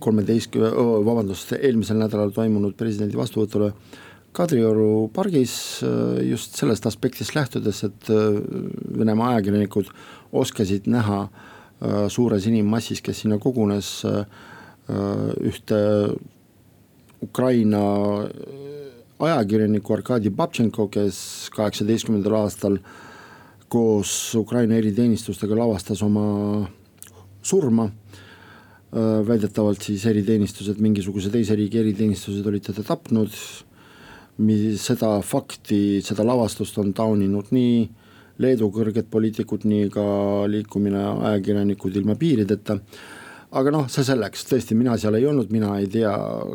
kolmeteistkümne, 0.02 0.72
vabandust, 1.06 1.52
eelmisel 1.54 2.00
nädalal 2.00 2.32
toimunud 2.34 2.74
presidendi 2.76 3.16
vastuvõtule 3.18 3.72
Kadrioru 4.38 5.08
pargis 5.14 5.80
just 6.26 6.58
sellest 6.58 6.86
aspektist 6.86 7.34
lähtudes, 7.34 7.84
et 7.86 8.10
Venemaa 8.98 9.32
ajakirjanikud 9.36 9.88
oskasid 10.36 10.86
näha 10.90 11.24
suures 12.12 12.46
inimmassis, 12.50 13.00
kes 13.02 13.22
sinna 13.22 13.38
kogunes, 13.42 14.02
ühte 15.48 15.80
Ukraina 17.22 17.82
ajakirjaniku 19.18 19.94
Arkadi 19.96 20.30
Babtšenko, 20.30 20.88
kes 20.94 21.18
kaheksateistkümnendal 21.56 22.36
aastal 22.38 22.78
koos 23.68 24.34
Ukraina 24.38 24.78
eriteenistustega 24.78 25.58
lavastas 25.58 26.02
oma 26.02 26.68
surma. 27.42 27.90
väidetavalt 29.28 29.82
siis 29.84 30.06
eriteenistused, 30.08 30.78
mingisuguse 30.80 31.28
teise 31.30 31.52
riigi 31.56 31.78
eriteenistused 31.78 32.46
olid 32.46 32.62
teda 32.64 32.82
tapnud. 32.82 33.28
seda 34.76 35.20
fakti, 35.20 36.00
seda 36.02 36.24
lavastust 36.24 36.78
on 36.78 36.92
tauninud 36.94 37.50
nii 37.50 37.88
Leedu 38.38 38.70
kõrged 38.70 39.08
poliitikud, 39.10 39.64
nii 39.64 39.88
ka 39.90 40.02
liikumine 40.46 41.00
Ajakirjanikud 41.26 41.96
ilma 41.96 42.14
piirideta 42.14 42.78
aga 43.50 43.72
noh, 43.72 43.86
see 43.90 44.04
selleks, 44.04 44.44
tõesti, 44.48 44.76
mina 44.76 44.96
seal 45.00 45.16
ei 45.18 45.26
olnud, 45.28 45.52
mina 45.52 45.72
ei 45.80 45.88
tea, 45.92 46.12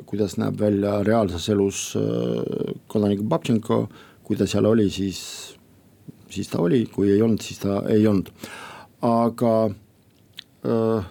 kuidas 0.09 0.37
näeb 0.41 0.59
välja 0.61 0.99
reaalses 1.05 1.47
elus 1.53 1.85
äh, 1.97 2.75
kodanik 2.91 3.23
Babtšenko, 3.29 3.79
kui 4.23 4.37
ta 4.39 4.47
seal 4.49 4.67
oli, 4.69 4.89
siis, 4.93 5.23
siis 6.31 6.51
ta 6.51 6.61
oli, 6.61 6.83
kui 6.93 7.09
ei 7.13 7.23
olnud, 7.25 7.41
siis 7.41 7.63
ta 7.63 7.81
ei 7.91 8.05
olnud. 8.09 8.29
aga 9.03 9.53
äh, 10.69 11.09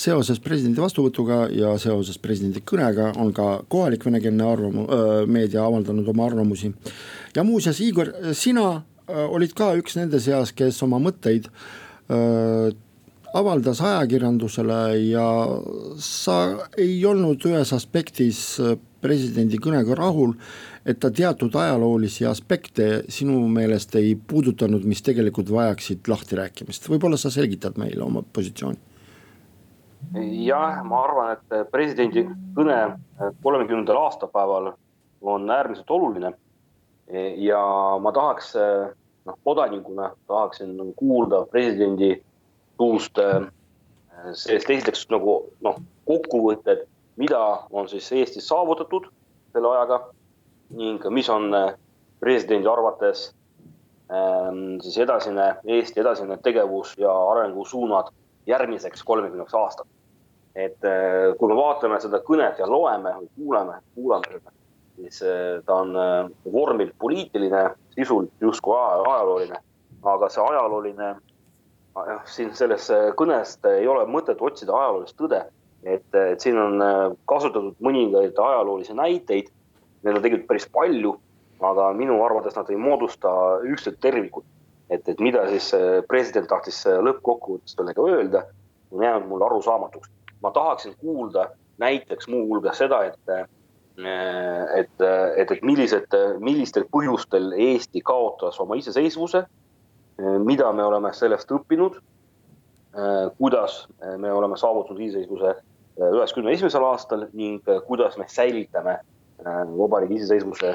seoses 0.00 0.42
presidendi 0.42 0.82
vastuvõtuga 0.82 1.46
ja 1.54 1.72
seoses 1.80 2.18
presidendi 2.20 2.60
kõnega 2.66 3.14
on 3.22 3.32
ka 3.36 3.62
kohalik 3.68 4.04
venekeelne 4.04 4.44
arvamu-, 4.44 4.86
äh, 4.90 5.14
meedia 5.26 5.64
avaldanud 5.64 6.08
oma 6.10 6.26
arvamusi. 6.26 6.74
ja 7.36 7.46
muuseas, 7.46 7.80
Igor, 7.80 8.12
sina 8.34 8.82
olid 9.10 9.54
ka 9.58 9.72
üks 9.74 9.96
nende 9.98 10.20
seas, 10.22 10.52
kes 10.54 10.76
oma 10.86 11.00
mõtteid 11.02 11.48
öö, 12.06 12.70
avaldas 13.34 13.80
ajakirjandusele 13.80 14.80
ja 15.10 15.26
sa 16.02 16.36
ei 16.78 16.98
olnud 17.06 17.44
ühes 17.46 17.72
aspektis 17.76 18.42
äh, 18.60 18.76
presidendi 19.00 19.58
kõnega 19.62 19.96
rahul, 19.96 20.34
et 20.84 20.98
ta 21.00 21.10
teatud 21.14 21.54
ajaloolisi 21.56 22.26
aspekte 22.28 22.88
sinu 23.12 23.40
meelest 23.48 23.94
ei 24.00 24.14
puudutanud, 24.14 24.84
mis 24.84 25.02
tegelikult 25.06 25.50
vajaksid 25.52 26.08
lahtirääkimist, 26.10 26.88
võib-olla 26.90 27.20
sa 27.20 27.32
selgitad 27.32 27.78
meile 27.80 28.04
oma 28.04 28.24
positsiooni? 28.32 28.86
jah, 30.40 30.78
ma 30.88 31.02
arvan, 31.04 31.34
et 31.36 31.70
presidendi 31.70 32.22
kõne 32.56 32.76
kolmekümnendal 33.44 33.98
aastapäeval 34.00 34.70
on 35.20 35.50
äärmiselt 35.50 35.90
oluline. 35.92 36.32
ja 37.36 37.60
ma 38.00 38.12
tahaks, 38.12 38.54
noh 39.26 39.36
kodanikuna 39.44 40.10
tahaksin 40.26 40.78
kuulda 40.96 41.44
presidendi 41.52 42.14
suust 42.80 43.18
äh, 43.20 43.44
sellest 44.32 44.70
esiteks 44.72 45.06
nagu 45.12 45.40
noh, 45.64 45.80
kokkuvõtted, 46.08 46.86
mida 47.20 47.40
on 47.76 47.88
siis 47.90 48.08
Eestis 48.16 48.48
saavutatud 48.48 49.10
selle 49.52 49.72
ajaga 49.74 50.00
ning 50.78 51.04
mis 51.12 51.28
on 51.32 51.52
äh, 51.56 51.74
presidendi 52.22 52.68
arvates 52.70 53.30
ähm, 54.12 54.78
siis 54.84 54.98
edasine, 55.04 55.54
Eesti 55.64 56.00
edasine 56.00 56.38
tegevus 56.44 56.94
ja 57.00 57.12
arengusuunad 57.32 58.12
järgmiseks 58.48 59.04
kolmekümneks 59.04 59.54
aastaks. 59.54 59.90
et 60.54 60.84
äh, 60.84 61.36
kui 61.38 61.52
me 61.52 61.56
vaatame 61.58 62.00
seda 62.00 62.22
kõnet 62.24 62.58
ja 62.58 62.68
loeme 62.68 63.12
või 63.18 63.28
kuuleme, 63.36 63.80
kuulame 63.94 64.32
seda, 64.32 64.56
siis 65.00 65.20
ta 65.64 65.76
on 65.84 65.94
vormilt 66.52 66.92
poliitiline, 66.98 67.62
sisult 67.94 68.32
justkui 68.40 68.74
ajalooline, 68.76 69.60
aga 70.02 70.28
see 70.28 70.42
ajalooline 70.42 71.14
jah, 72.08 72.20
siin 72.28 72.52
selles 72.56 72.88
äh, 72.92 73.10
kõnes 73.18 73.56
ei 73.70 73.88
ole 73.88 74.04
mõtet 74.10 74.40
otsida 74.42 74.74
ajaloolist 74.76 75.16
tõde. 75.18 75.44
et, 75.82 76.14
et 76.14 76.40
siin 76.40 76.58
on 76.60 76.82
äh, 76.84 77.12
kasutatud 77.30 77.76
mõningaid 77.80 78.36
ajaloolisi 78.36 78.94
näiteid, 78.94 79.48
neid 80.02 80.16
on 80.16 80.22
tegelikult 80.22 80.48
päris 80.48 80.68
palju, 80.72 81.14
aga 81.60 81.92
minu 81.96 82.18
arvates 82.24 82.56
nad 82.56 82.68
ei 82.70 82.76
moodusta 82.76 83.30
ühtset 83.64 84.00
tervikut. 84.00 84.44
et, 84.90 85.08
et 85.08 85.20
mida 85.20 85.46
siis 85.48 85.72
äh, 85.74 86.02
president 86.08 86.48
tahtis 86.48 86.82
lõppkokkuvõttes 86.86 87.76
sellega 87.76 88.02
öelda, 88.02 88.44
on 88.90 89.04
jäänud 89.04 89.28
mulle 89.28 89.46
arusaamatuks. 89.46 90.10
ma 90.42 90.50
tahaksin 90.50 90.94
kuulda 91.00 91.50
näiteks 91.78 92.28
muuhulgas 92.28 92.78
seda, 92.78 93.04
et 93.04 93.48
et, 94.76 95.02
et, 95.36 95.50
et 95.50 95.62
millised, 95.62 96.14
millistel 96.40 96.86
põhjustel 96.88 97.50
Eesti 97.52 98.00
kaotas 98.00 98.60
oma 98.60 98.78
iseseisvuse 98.80 99.42
mida 100.44 100.72
me 100.72 100.84
oleme 100.84 101.12
sellest 101.16 101.50
õppinud, 101.54 101.98
eh, 102.94 103.26
kuidas 103.38 103.84
eh, 104.02 104.16
me 104.18 104.32
oleme 104.32 104.58
saavutanud 104.60 105.00
iseseisvuse 105.00 105.54
üheksakümne 106.00 106.52
esimesel 106.54 106.84
aastal 106.86 107.26
ning 107.36 107.66
kuidas 107.86 108.14
me 108.16 108.24
säilitame 108.28 108.94
vabariigi 109.44 110.16
iseseisvuse 110.20 110.70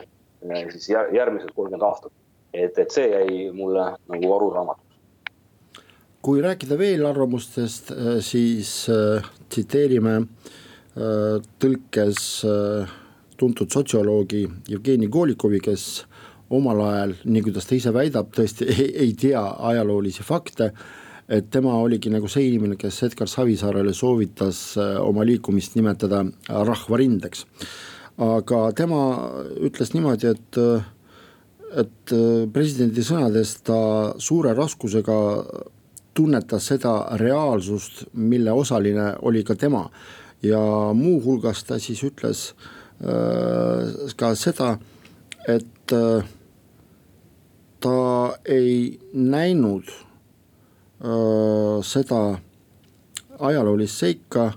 siis 0.70 0.90
järgmised 0.90 1.50
kolmkümmend 1.56 1.86
aastat. 1.88 2.12
et, 2.54 2.78
et 2.78 2.92
see 2.92 3.08
jäi 3.10 3.52
mulle 3.54 3.86
nagu 4.12 4.34
arusaamatuks. 4.36 5.00
kui 6.22 6.42
rääkida 6.42 6.78
veel 6.78 7.06
arvamustest, 7.06 7.90
siis 8.22 8.76
tsiteerime 9.50 10.20
tõlkes 11.64 12.22
tuntud 13.38 13.72
sotsioloogi 13.72 14.46
Jevgeni 14.70 15.08
Kolikovi, 15.08 15.60
kes 15.60 16.06
omal 16.50 16.82
ajal, 16.86 17.16
nii 17.26 17.44
kuidas 17.48 17.68
ta 17.68 17.76
ise 17.78 17.94
väidab, 17.96 18.30
tõesti 18.36 18.68
ei, 18.74 18.88
ei 19.08 19.14
tea 19.20 19.42
ajaloolisi 19.72 20.24
fakte. 20.24 20.72
et 21.28 21.48
tema 21.50 21.74
oligi 21.82 22.10
nagu 22.14 22.28
see 22.30 22.44
inimene, 22.52 22.76
kes 22.78 23.04
Edgar 23.08 23.28
Savisaarele 23.28 23.94
soovitas 23.94 24.78
äh, 24.78 25.00
oma 25.02 25.26
liikumist 25.26 25.76
nimetada 25.76 26.26
rahvarindeks. 26.50 27.46
aga 28.18 28.72
tema 28.72 29.00
ütles 29.58 29.94
niimoodi, 29.94 30.28
et, 30.28 30.58
äh, 30.58 30.84
et 31.82 32.14
äh, 32.14 32.46
presidendi 32.54 33.04
sõnades 33.04 33.58
ta 33.64 33.80
suure 34.18 34.54
raskusega 34.54 35.18
tunnetas 36.16 36.70
seda 36.72 37.18
reaalsust, 37.20 38.06
mille 38.14 38.52
osaline 38.52 39.16
oli 39.22 39.44
ka 39.44 39.56
tema 39.56 39.90
ja 40.44 40.60
muuhulgas 40.94 41.64
ta 41.68 41.80
siis 41.80 42.04
ütles 42.06 42.52
äh, 43.02 44.12
ka 44.16 44.34
seda, 44.40 44.76
et 45.48 45.68
äh, 45.94 46.26
ta 47.86 48.38
ei 48.46 49.00
näinud 49.14 49.90
äh, 49.90 51.82
seda 51.86 52.22
ajaloolist 53.40 54.02
seika, 54.02 54.48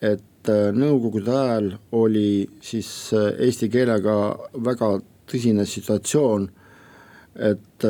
et 0.00 0.48
äh, 0.48 0.70
nõukogude 0.72 1.34
ajal 1.36 1.68
oli 1.98 2.46
siis 2.64 2.88
äh, 3.12 3.34
eesti 3.44 3.68
keelega 3.72 4.14
väga 4.64 4.94
tõsine 5.28 5.66
situatsioon 5.68 6.48
et 7.36 7.84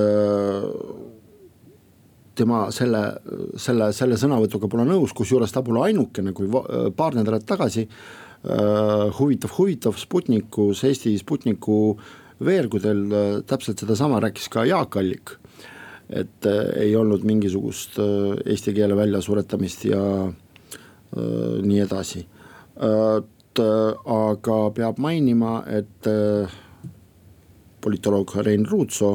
tema 2.35 2.65
selle, 2.75 3.03
selle, 3.63 3.93
selle 3.95 4.17
sõnavõtuga 4.19 4.67
pole 4.73 4.83
nõus, 4.89 5.13
kusjuures 5.15 5.53
ta 5.55 5.63
pole 5.63 5.85
ainukene, 5.85 6.33
kui 6.35 6.51
paar 6.99 7.15
nädalat 7.15 7.47
tagasi 7.47 7.85
huvitav, 9.21 9.53
huvitav 9.55 9.95
Sputnikus, 10.01 10.83
Eesti 10.89 11.13
Sputniku 11.21 11.77
veergudel 12.45 13.05
täpselt 13.47 13.81
sedasama 13.81 14.21
rääkis 14.21 14.49
ka 14.53 14.65
Jaak 14.65 14.97
Allik. 14.97 15.31
et 16.11 16.47
ei 16.77 16.97
olnud 16.97 17.25
mingisugust 17.27 17.97
eesti 18.47 18.75
keele 18.75 18.97
väljasuretamist 18.97 19.85
ja 19.89 20.03
nii 21.17 21.81
edasi 21.83 22.27
Äh, 23.57 23.95
aga 24.13 24.57
peab 24.77 24.99
mainima, 25.01 25.63
et 25.71 26.09
äh, 26.11 26.57
politoloog 27.81 28.35
Rein 28.45 28.67
Ruutso 28.69 29.15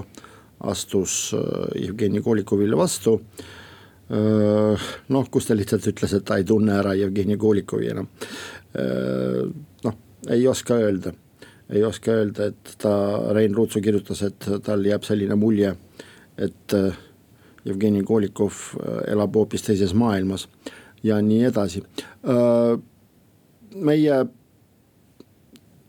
astus 0.71 1.33
äh, 1.37 1.83
Jevgeni 1.83 2.21
Kolikovile 2.21 2.77
vastu. 2.77 3.19
noh, 4.11 5.27
kus 5.31 5.45
ta 5.47 5.55
lihtsalt 5.55 5.85
ütles, 5.87 6.11
et 6.17 6.25
ta 6.27 6.35
ei 6.35 6.43
tunne 6.43 6.73
ära 6.75 6.91
Jevgeni 6.99 7.37
Kolikovi 7.39 7.85
enam. 7.93 8.09
noh, 9.85 9.93
ei 10.27 10.43
oska 10.51 10.75
öelda, 10.83 11.13
ei 11.71 11.83
oska 11.87 12.11
öelda, 12.11 12.51
et 12.51 12.75
ta, 12.81 12.91
Rein 13.35 13.55
Ruutso 13.55 13.81
kirjutas, 13.81 14.21
et 14.27 14.49
tal 14.65 14.85
jääb 14.85 15.05
selline 15.07 15.37
mulje, 15.39 15.71
et 16.37 16.75
Jevgeni 17.65 18.03
Kolikov 18.03 18.57
elab 19.07 19.35
hoopis 19.37 19.63
teises 19.67 19.93
maailmas 19.93 20.47
ja 21.03 21.19
nii 21.21 21.43
edasi. 21.47 21.83
Meie, 23.71 24.15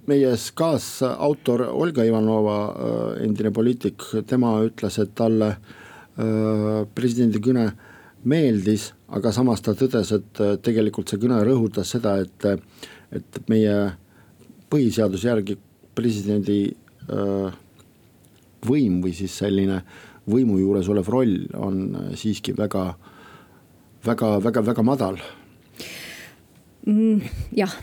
meie 0.07 0.35
kaasautor 0.55 1.65
Olga 1.71 2.05
Ivanova, 2.07 2.59
äh, 2.69 3.25
endine 3.25 3.51
poliitik, 3.55 4.05
tema 4.27 4.53
ütles, 4.63 5.01
et 5.03 5.17
talle 5.19 5.49
äh, 5.51 6.85
presidendi 6.95 7.43
kõne 7.43 7.67
meeldis, 8.23 8.93
aga 9.11 9.33
samas 9.35 9.65
ta 9.67 9.75
tõdes, 9.75 10.13
et 10.15 10.43
äh, 10.45 10.55
tegelikult 10.63 11.11
see 11.11 11.19
kõne 11.25 11.41
rõhutas 11.49 11.91
seda, 11.97 12.21
et, 12.23 12.47
et 13.11 13.43
meie 13.51 13.77
põhiseaduse 14.71 15.27
järgi 15.27 15.59
presidendi 15.95 16.61
võim 18.67 19.01
või 19.03 19.13
siis 19.17 19.35
selline 19.43 19.81
võimu 20.31 20.59
juures 20.61 20.89
olev 20.93 21.09
roll 21.11 21.49
on 21.59 22.15
siiski 22.19 22.55
väga, 22.55 22.93
väga, 24.07 24.37
väga, 24.45 24.63
väga 24.71 24.85
madal. 24.87 25.19
Mm, 26.87 27.33
jah. 27.57 27.75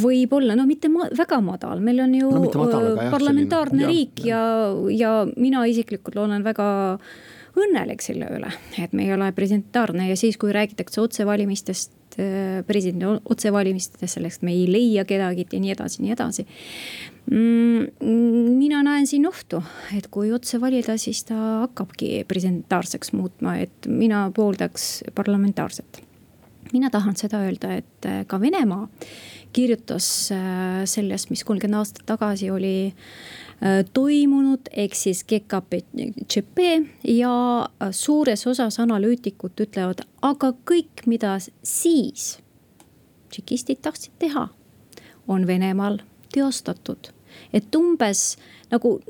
Võib-olla, 0.00 0.54
no 0.56 0.64
mitte 0.68 0.88
ma, 0.92 1.08
väga 1.16 1.40
madal, 1.44 1.82
meil 1.84 2.00
on 2.04 2.14
ju 2.16 2.30
no, 2.30 2.44
madal, 2.46 2.92
jah, 2.94 3.10
parlamentaarne 3.12 3.82
selline, 3.82 3.90
riik 3.90 4.22
ja, 4.24 4.40
ja, 4.88 5.10
ja 5.26 5.40
mina 5.40 5.64
isiklikult 5.68 6.16
olen 6.22 6.44
väga 6.46 6.68
õnnelik 7.60 8.04
selle 8.04 8.30
üle, 8.38 8.52
et 8.80 8.94
me 8.96 9.04
ei 9.04 9.12
ole 9.12 9.28
presidentaarne 9.36 10.06
ja 10.08 10.16
siis, 10.16 10.38
kui 10.40 10.54
räägitakse 10.54 11.02
otsevalimistest, 11.02 11.92
äh, 11.92 11.99
presidendi 12.66 13.08
otsevalimistest, 13.30 14.04
sellest 14.10 14.44
me 14.46 14.54
ei 14.54 14.66
leia 14.70 15.04
kedagi 15.08 15.46
ja 15.52 15.60
nii 15.62 15.72
edasi, 15.76 16.02
nii 16.04 16.14
edasi 16.16 16.46
mm,. 17.30 18.10
mina 18.58 18.82
näen 18.86 19.08
siin 19.10 19.26
ohtu, 19.28 19.62
et 19.96 20.10
kui 20.12 20.32
otse 20.32 20.60
valida, 20.60 20.96
siis 21.00 21.24
ta 21.28 21.38
hakkabki 21.64 22.24
presidentaarseks 22.28 23.14
muutma, 23.16 23.56
et 23.64 23.88
mina 23.88 24.26
pooldaks 24.36 24.92
parlamentaarset 25.14 26.04
mina 26.72 26.90
tahan 26.90 27.16
seda 27.18 27.42
öelda, 27.44 27.74
et 27.80 28.06
äh, 28.06 28.22
ka 28.26 28.40
Venemaa 28.40 28.88
kirjutas 29.52 30.30
äh, 30.32 30.84
sellest, 30.84 31.30
mis 31.30 31.44
kolmkümmend 31.44 31.80
aastat 31.80 32.06
tagasi 32.06 32.50
oli 32.50 32.74
äh, 32.90 33.80
toimunud, 33.92 34.70
ehk 34.72 34.94
siis 34.94 35.24
GKPCP 35.24 36.66
ja 37.10 37.34
suures 37.90 38.46
osas 38.46 38.80
analüütikud 38.82 39.64
ütlevad, 39.66 40.04
aga 40.22 40.52
kõik, 40.68 41.06
mida 41.10 41.36
siis 41.42 42.36
tšekistid 43.30 43.82
tahtsid 43.82 44.14
teha, 44.18 44.48
on 45.30 45.46
Venemaal 45.46 46.00
teostatud. 46.34 47.12
et 47.52 47.74
umbes 47.74 48.36
nagu 48.70 49.00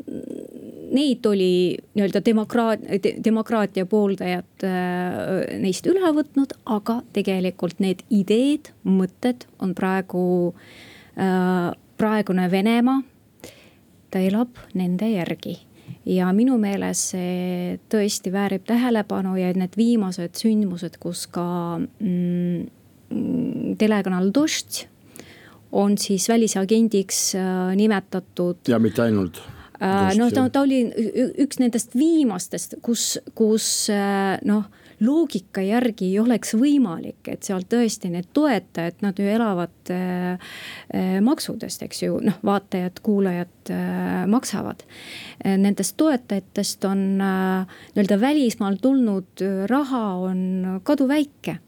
neid 0.90 1.26
oli 1.26 1.52
nii-öelda 1.94 2.22
demokraat-, 2.26 2.84
demokraatia 3.24 3.86
pooldajad 3.86 4.66
äh, 4.66 5.58
neist 5.62 5.86
üle 5.90 6.12
võtnud, 6.16 6.54
aga 6.70 7.00
tegelikult 7.16 7.80
need 7.82 8.04
ideed, 8.10 8.72
mõtted 8.86 9.46
on 9.62 9.74
praegu 9.78 10.24
äh,, 11.16 11.70
praegune 12.00 12.50
Venemaa, 12.50 13.02
ta 14.10 14.22
elab 14.24 14.56
nende 14.74 15.10
järgi 15.12 15.58
ja 16.08 16.30
minu 16.34 16.56
meelest 16.60 17.14
see 17.14 17.78
tõesti 17.92 18.32
väärib 18.32 18.64
tähelepanu 18.68 19.36
ja 19.38 19.50
need 19.56 19.76
viimased 19.78 20.38
sündmused, 20.38 20.96
kus 21.02 21.26
ka 21.30 21.78
mm, 21.78 23.76
telekanal 23.80 24.30
Dožd 24.34 24.84
on 25.72 25.96
siis 25.98 26.28
välisagendiks 26.28 27.34
äh, 27.38 27.76
nimetatud. 27.78 28.56
ja 28.68 28.78
mitte 28.78 29.02
ainult 29.02 29.42
noh, 29.80 30.32
ta, 30.34 30.48
ta 30.52 30.64
oli 30.66 30.82
üks 31.40 31.60
nendest 31.62 31.96
viimastest, 31.96 32.78
kus, 32.84 33.14
kus 33.34 33.66
äh, 33.94 34.36
noh 34.44 34.68
loogika 35.00 35.62
järgi 35.64 36.10
ei 36.10 36.18
oleks 36.20 36.54
võimalik, 36.58 37.22
et 37.32 37.44
seal 37.46 37.64
tõesti 37.68 38.10
need 38.12 38.28
toetajad, 38.36 39.00
nad 39.04 39.18
ju 39.18 39.28
elavad 39.32 39.92
äh, 39.94 40.52
äh, 40.92 41.16
maksudest, 41.24 41.84
eks 41.86 42.02
ju, 42.04 42.18
noh, 42.24 42.36
vaatajad, 42.44 43.00
kuulajad 43.04 43.72
äh, 43.72 44.12
maksavad. 44.30 44.84
Nendest 45.44 45.96
toetajatest 46.00 46.84
on 46.88 47.04
äh, 47.24 47.80
nii-öelda 47.94 48.20
välismaal 48.20 48.76
tulnud 48.82 49.44
raha 49.70 50.04
on 50.28 50.80
kaduvväike. 50.84 51.58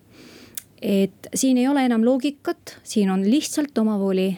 et 0.83 1.29
siin 1.35 1.59
ei 1.59 1.69
ole 1.69 1.85
enam 1.87 2.03
loogikat, 2.05 2.79
siin 2.83 3.11
on 3.11 3.23
lihtsalt 3.31 3.79
omavoli 3.79 4.33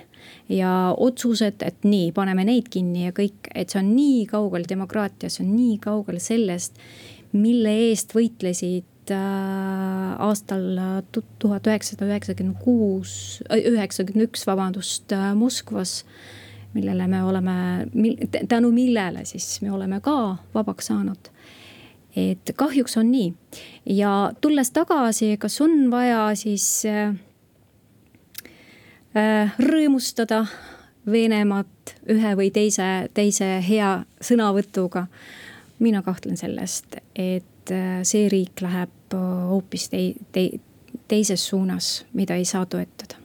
ja 0.49 0.95
otsused, 0.97 1.63
et 1.67 1.87
nii, 1.87 2.13
paneme 2.17 2.45
neid 2.49 2.69
kinni 2.73 3.07
ja 3.09 3.15
kõik, 3.17 3.51
et 3.55 3.73
see 3.73 3.81
on 3.81 3.93
nii 3.97 4.25
kaugel 4.31 4.67
demokraatias, 4.69 5.39
see 5.39 5.47
on 5.47 5.55
nii 5.57 5.79
kaugel 5.83 6.21
sellest, 6.23 6.79
mille 7.35 7.73
eest 7.89 8.15
võitlesid 8.15 9.13
äh, 9.15 10.15
aastal 10.23 10.65
tuhat 11.43 11.67
üheksasada 11.67 12.09
üheksakümmend 12.13 12.63
kuus, 12.63 13.43
äh, 13.51 13.65
üheksakümmend 13.73 14.29
üks, 14.29 14.47
vabandust, 14.49 15.13
äh, 15.13 15.33
Moskvas 15.39 16.03
millele 16.75 17.07
me 17.07 17.25
oleme, 17.25 17.87
tänu 18.49 18.71
millele 18.71 19.25
siis 19.25 19.61
me 19.63 19.73
oleme 19.73 20.01
ka 20.01 20.37
vabaks 20.55 20.91
saanud. 20.91 21.31
et 22.17 22.51
kahjuks 22.57 22.97
on 22.97 23.09
nii 23.11 23.33
ja 23.99 24.33
tulles 24.41 24.71
tagasi, 24.71 25.37
kas 25.39 25.61
on 25.61 25.91
vaja 25.91 26.29
siis 26.39 26.87
äh, 26.87 27.15
rõõmustada 29.15 30.45
Venemaad 31.05 31.93
ühe 32.09 32.31
või 32.39 32.49
teise, 32.51 33.09
teise 33.15 33.59
hea 33.61 34.05
sõnavõtuga. 34.25 35.07
mina 35.79 36.03
kahtlen 36.03 36.37
sellest, 36.37 36.97
et 37.15 37.71
äh, 37.71 38.01
see 38.03 38.29
riik 38.29 38.63
läheb 38.63 39.15
äh, 39.15 39.49
hoopis 39.51 39.89
tei-, 39.91 40.15
tei-, 40.33 40.61
teises 41.09 41.47
suunas, 41.49 42.07
mida 42.13 42.35
ei 42.35 42.45
saa 42.45 42.67
toetada 42.67 43.21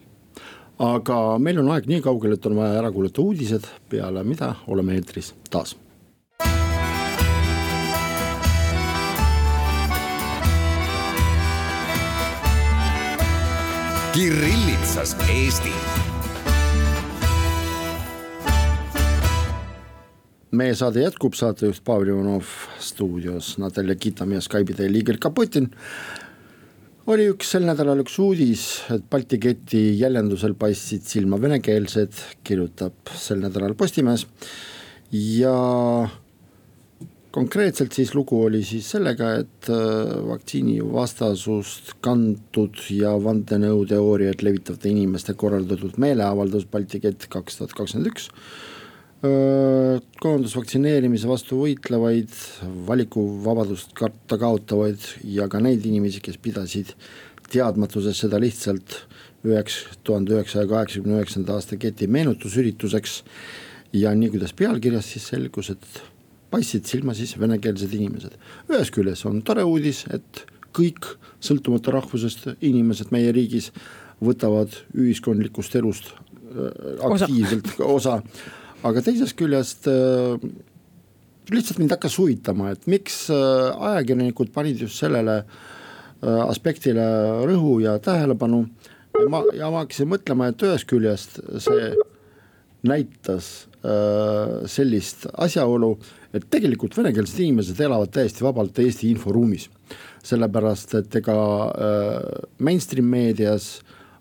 aga 0.80 1.38
meil 1.38 1.60
on 1.60 1.70
aeg 1.72 1.88
nii 1.88 2.02
kaugel, 2.02 2.34
et 2.34 2.46
on 2.46 2.56
vaja 2.56 2.80
ära 2.80 2.92
kuulata 2.92 3.22
uudised, 3.22 3.68
peale 3.90 4.24
mida 4.24 4.56
oleme 4.68 4.96
eetris 4.96 5.34
taas 5.50 5.76
Kirillitsas 14.20 15.14
Eesti. 15.32 15.72
meie 20.60 20.74
saade 20.76 21.06
jätkub, 21.06 21.38
saatejuht 21.40 21.80
Pavel 21.88 22.12
Ivanov 22.12 22.50
stuudios, 22.84 23.54
Natalja 23.64 23.96
Kitam 23.96 24.34
ja 24.36 24.42
Skype'i 24.44 24.76
teel 24.76 25.00
Igor 25.00 25.22
Kaputin. 25.24 25.70
oli 27.08 27.30
üks 27.32 27.54
sel 27.56 27.64
nädalal 27.64 28.04
üks 28.04 28.20
uudis, 28.20 28.66
et 28.92 29.08
Balti 29.08 29.40
keti 29.40 29.86
jäljendusel 30.02 30.58
paistsid 30.60 31.08
silma 31.08 31.40
venekeelsed, 31.40 32.20
kirjutab 32.44 33.16
sel 33.16 33.40
nädalal 33.40 33.78
Postimees 33.80 34.28
ja 35.16 35.56
konkreetselt 37.32 37.94
siis 37.94 38.16
lugu 38.18 38.40
oli 38.46 38.64
siis 38.66 38.90
sellega, 38.96 39.34
et 39.44 39.70
äh, 39.70 40.16
vaktsiinivastasust 40.30 41.96
kantud 42.06 42.82
ja 42.96 43.14
vandenõuteooriaid 43.22 44.44
levitavate 44.46 44.90
inimeste 44.90 45.36
korraldatud 45.38 46.00
meeleavaldus 46.02 46.66
Balti 46.72 47.02
kett 47.04 47.30
kaks 47.30 47.60
tuhat 47.60 47.78
kakskümmend 47.78 48.12
üks 48.12 48.30
äh, 48.32 50.02
koondas 50.24 50.58
vaktsineerimise 50.58 51.30
vastu 51.30 51.62
võitlevaid, 51.62 52.34
valikuvabadust 52.90 53.94
karta 53.98 54.40
kaotavaid 54.42 55.10
ja 55.30 55.50
ka 55.52 55.62
neid 55.64 55.86
inimesi, 55.86 56.24
kes 56.26 56.42
pidasid 56.42 56.96
teadmatuses 57.50 58.26
seda 58.26 58.42
lihtsalt 58.42 59.04
üheks, 59.46 59.84
tuhande 60.04 60.36
üheksasaja 60.36 60.68
kaheksakümne 60.70 61.20
üheksanda 61.20 61.56
aasta 61.56 61.78
keti 61.80 62.10
meenutusürituseks. 62.12 63.24
ja 63.94 64.12
nii, 64.14 64.30
kuidas 64.30 64.52
pealkirjast 64.54 65.16
siis 65.16 65.28
selgus, 65.32 65.72
et 65.74 66.02
paistsid 66.50 66.88
silma 66.90 67.14
siis 67.18 67.36
venekeelsed 67.40 67.94
inimesed. 67.94 68.38
ühest 68.70 68.94
küljest 68.96 69.28
on 69.30 69.42
tore 69.46 69.64
uudis, 69.68 70.06
et 70.14 70.46
kõik 70.76 71.14
sõltumata 71.44 71.94
rahvusest 71.96 72.48
inimesed 72.62 73.14
meie 73.16 73.32
riigis 73.36 73.72
võtavad 74.24 74.74
ühiskondlikust 74.98 75.76
elust 75.80 76.12
äh, 76.12 77.06
aktiivselt 77.10 77.74
osa, 77.78 78.20
osa., 78.20 78.20
aga 78.90 79.04
teisest 79.04 79.36
küljest 79.40 79.88
äh, 79.92 80.36
lihtsalt 81.50 81.82
mind 81.82 81.96
hakkas 81.96 82.20
huvitama, 82.20 82.74
et 82.76 82.88
miks 82.92 83.26
äh, 83.34 83.90
ajakirjanikud 83.92 84.54
panid 84.56 84.86
just 84.86 85.00
sellele 85.00 85.44
aspektile 86.20 87.04
rõhu 87.48 87.78
ja 87.80 87.94
tähelepanu. 88.04 88.66
ja 89.16 89.28
ma, 89.32 89.40
ja 89.56 89.70
ma 89.72 89.86
hakkasin 89.86 90.10
mõtlema, 90.12 90.50
et 90.52 90.66
ühest 90.68 90.88
küljest 90.90 91.38
see 91.64 91.94
näitas 92.84 93.69
sellist 93.80 95.24
asjaolu, 95.40 95.94
et 96.36 96.44
tegelikult 96.52 96.98
venekeelsed 96.98 97.40
inimesed 97.40 97.80
elavad 97.80 98.12
täiesti 98.12 98.44
vabalt 98.44 98.82
Eesti 98.84 99.08
inforuumis 99.08 99.70
sellepärast 100.26 100.96
et 101.00 101.18
ega 101.22 101.38
äh, 101.70 102.46
mainstream 102.66 103.10
meedias 103.12 103.80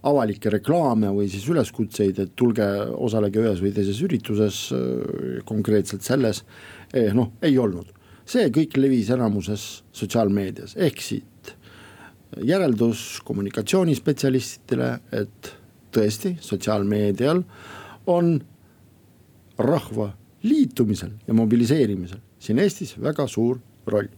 avalikke 0.09 0.53
reklaame 0.55 1.11
või 1.15 1.27
siis 1.31 1.47
üleskutseid, 1.51 2.21
et 2.23 2.35
tulge 2.39 2.67
osalege 2.95 3.43
ühes 3.43 3.63
või 3.65 3.73
teises 3.75 4.01
ürituses, 4.07 4.61
äh, 4.75 5.39
konkreetselt 5.49 6.07
selles, 6.07 6.45
eh, 6.93 7.13
noh, 7.15 7.33
ei 7.43 7.59
olnud. 7.59 7.95
see 8.29 8.51
kõik 8.53 8.75
levis 8.77 9.09
enamuses 9.09 9.63
sotsiaalmeedias, 9.97 10.75
ehk 10.77 10.99
siit 11.01 11.55
järeldus 12.45 13.23
kommunikatsioonispetsialistidele, 13.25 14.91
et 15.17 15.49
tõesti, 15.97 16.35
sotsiaalmeedial 16.45 17.41
on 18.13 18.35
rahva 19.59 20.13
liitumisel 20.43 21.11
ja 21.27 21.35
mobiliseerimisel 21.35 22.21
siin 22.39 22.59
Eestis 22.63 22.95
väga 23.03 23.27
suur 23.27 23.59
roll 23.87 24.09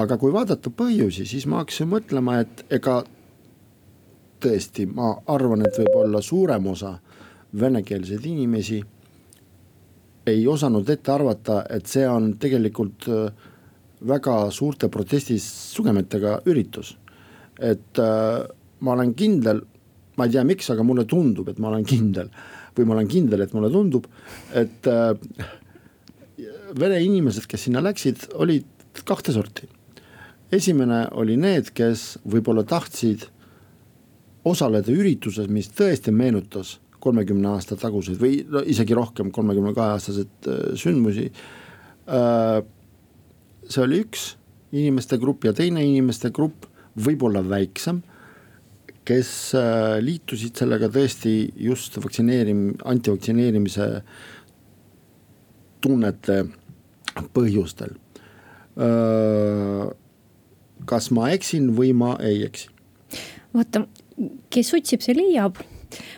aga 0.00 0.16
kui 0.18 0.32
vaadata 0.34 0.72
põhjusi, 0.74 1.26
siis 1.28 1.46
ma 1.50 1.62
hakkasin 1.62 1.90
mõtlema, 1.90 2.40
et 2.42 2.64
ega 2.74 3.00
tõesti, 4.42 4.86
ma 4.90 5.14
arvan, 5.30 5.64
et 5.66 5.78
võib-olla 5.78 6.20
suurem 6.22 6.66
osa 6.72 6.96
venekeelseid 7.60 8.26
inimesi 8.26 8.80
ei 10.26 10.46
osanud 10.48 10.88
ette 10.90 11.12
arvata, 11.12 11.62
et 11.70 11.86
see 11.86 12.06
on 12.08 12.32
tegelikult 12.40 13.06
äh, 13.12 13.46
väga 14.08 14.38
suurte 14.52 14.88
protestisugemetega 14.92 16.40
üritus. 16.50 16.96
et 17.60 17.98
äh, 18.02 18.42
ma 18.80 18.92
olen 18.92 19.14
kindel, 19.14 19.60
ma 20.16 20.24
ei 20.24 20.30
tea, 20.30 20.44
miks, 20.44 20.70
aga 20.70 20.82
mulle 20.82 21.04
tundub, 21.04 21.48
et 21.48 21.58
ma 21.58 21.68
olen 21.68 21.84
kindel 21.86 22.30
või 22.74 22.88
ma 22.88 22.96
olen 22.98 23.10
kindel, 23.10 23.44
et 23.44 23.54
mulle 23.54 23.70
tundub, 23.72 24.08
et 24.56 24.90
äh, 24.90 25.14
vene 26.78 27.00
inimesed, 27.04 27.46
kes 27.50 27.68
sinna 27.68 27.82
läksid, 27.84 28.28
olid 28.34 28.66
kahte 29.06 29.34
sorti 29.34 29.68
esimene 30.54 31.04
oli 31.18 31.36
need, 31.40 31.70
kes 31.76 32.18
võib-olla 32.28 32.64
tahtsid 32.68 33.28
osaleda 34.44 34.92
ürituses, 34.92 35.48
mis 35.48 35.70
tõesti 35.72 36.12
meenutas 36.14 36.78
kolmekümne 37.04 37.50
aasta 37.52 37.76
taguseid 37.80 38.20
või 38.20 38.38
no 38.48 38.62
isegi 38.64 38.96
rohkem, 38.96 39.32
kolmekümne 39.34 39.74
kahe 39.76 39.96
aastaseid 39.96 40.48
äh, 40.48 40.62
sündmusi. 40.80 41.28
Äh, 42.08 42.60
see 43.68 43.84
oli 43.84 44.02
üks 44.04 44.34
inimeste 44.74 45.18
grupp 45.20 45.44
ja 45.46 45.54
teine 45.56 45.84
inimeste 45.84 46.32
grupp, 46.34 46.68
võib-olla 46.94 47.42
väiksem, 47.46 48.02
kes 49.04 49.30
äh, 49.58 49.98
liitusid 50.04 50.56
sellega 50.56 50.88
tõesti 50.92 51.34
just 51.66 51.98
vaktsineerim-, 52.00 52.78
antivaktsineerimise 52.84 53.90
tunnete 55.84 56.40
põhjustel 57.36 57.98
kas 60.88 61.10
ma 61.14 61.30
eksin 61.34 61.70
või 61.76 61.92
ma 61.96 62.14
ei 62.22 62.42
eksi? 62.46 62.70
vaata, 63.54 63.84
kes 64.50 64.72
otsib, 64.74 65.04
see 65.04 65.14
leiab 65.16 65.60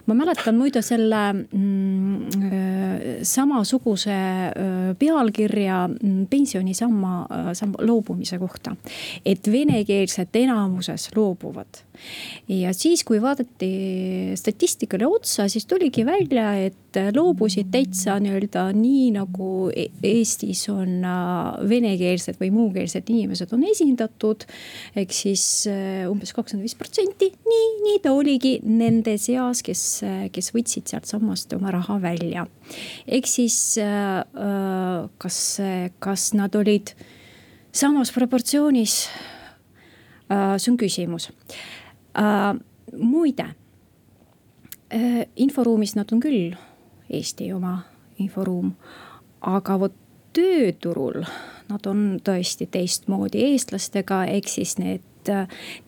ma 0.06 0.14
mäletan 0.14 0.54
muide 0.58 0.82
selle 0.86 1.22
mm, 1.34 2.42
äh, 2.46 3.06
samasuguse 3.26 4.14
äh, 4.14 4.92
pealkirja 4.98 5.82
mm, 5.88 6.26
pensionisamma, 6.30 7.14
äh, 7.26 7.50
samba 7.58 7.84
loobumise 7.86 8.38
kohta. 8.38 8.76
et 9.24 9.50
venekeelsed 9.50 10.36
enamuses 10.36 11.08
loobuvad 11.16 11.82
ja 12.48 12.72
siis, 12.76 13.02
kui 13.04 13.18
vaadati 13.22 14.32
statistikale 14.36 15.06
otsa, 15.08 15.48
siis 15.48 15.66
tuligi 15.66 16.04
välja, 16.06 16.52
et 16.66 16.98
loobusid 17.14 17.70
täitsa 17.72 18.18
nii-öelda 18.20 18.66
nii 18.76 19.10
nagu 19.16 19.68
e-, 19.72 19.88
Eestis 20.06 20.66
on 20.72 21.02
venekeelsed 21.68 22.38
või 22.40 22.52
muukeelsed 22.54 23.08
inimesed 23.12 23.52
on 23.56 23.64
esindatud. 23.68 24.44
ehk 24.96 25.12
siis 25.12 25.66
umbes 26.08 26.32
kakskümmend 26.36 26.68
viis 26.68 26.76
protsenti, 26.78 27.32
nii, 27.48 27.68
nii 27.84 28.02
ta 28.04 28.12
oligi 28.16 28.58
nende 28.64 29.16
seas, 29.20 29.62
kes, 29.66 29.95
kes 30.32 30.52
võtsid 30.54 30.90
sealtsamast 30.90 31.52
oma 31.56 31.72
raha 31.74 31.98
välja. 32.02 32.46
ehk 33.06 33.26
siis 33.30 33.78
äh, 33.82 34.24
kas, 35.18 35.38
kas 35.98 36.32
nad 36.34 36.54
olid 36.54 36.94
samas 37.72 38.12
proportsioonis? 38.12 39.08
see 40.26 40.70
on 40.72 40.78
küsimus 40.80 41.30
äh,. 42.18 42.54
muide 42.98 43.46
äh,, 44.90 45.26
inforuumis 45.36 45.94
nad 45.94 46.10
on 46.12 46.20
küll 46.20 46.56
Eesti 47.06 47.52
oma 47.54 47.84
inforuum, 48.18 48.72
aga 49.40 49.76
vot 49.78 49.94
tööturul 50.34 51.22
nad 51.70 51.86
on 51.86 52.18
tõesti 52.24 52.68
teistmoodi 52.70 53.44
eestlastega, 53.52 54.24
ehk 54.30 54.50
siis 54.50 54.76
need 54.80 55.05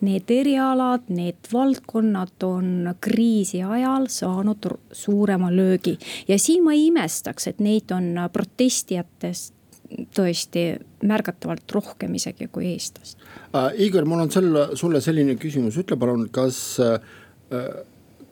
need 0.05 0.31
erialad, 0.33 1.07
need 1.13 1.51
valdkonnad 1.53 2.47
on 2.47 2.93
kriisi 3.01 3.63
ajal 3.63 4.09
saanud 4.11 4.67
suurema 4.91 5.51
löögi. 5.51 5.97
ja 6.27 6.39
siin 6.39 6.63
ma 6.63 6.73
ei 6.73 6.87
imestaks, 6.87 7.47
et 7.47 7.59
neid 7.59 7.91
on 7.95 8.15
protestijatest 8.33 9.55
tõesti 10.15 10.63
märgatavalt 11.09 11.71
rohkem 11.73 12.13
isegi 12.15 12.47
kui 12.51 12.67
eestlast 12.73 13.17
uh,. 13.53 13.71
Igor, 13.81 14.05
mul 14.05 14.25
on 14.25 14.31
selle, 14.31 14.67
sulle 14.77 15.01
selline 15.01 15.35
küsimus, 15.41 15.79
ütle 15.81 15.97
palun, 15.99 16.27
kas 16.33 16.59
uh,, 16.83 16.99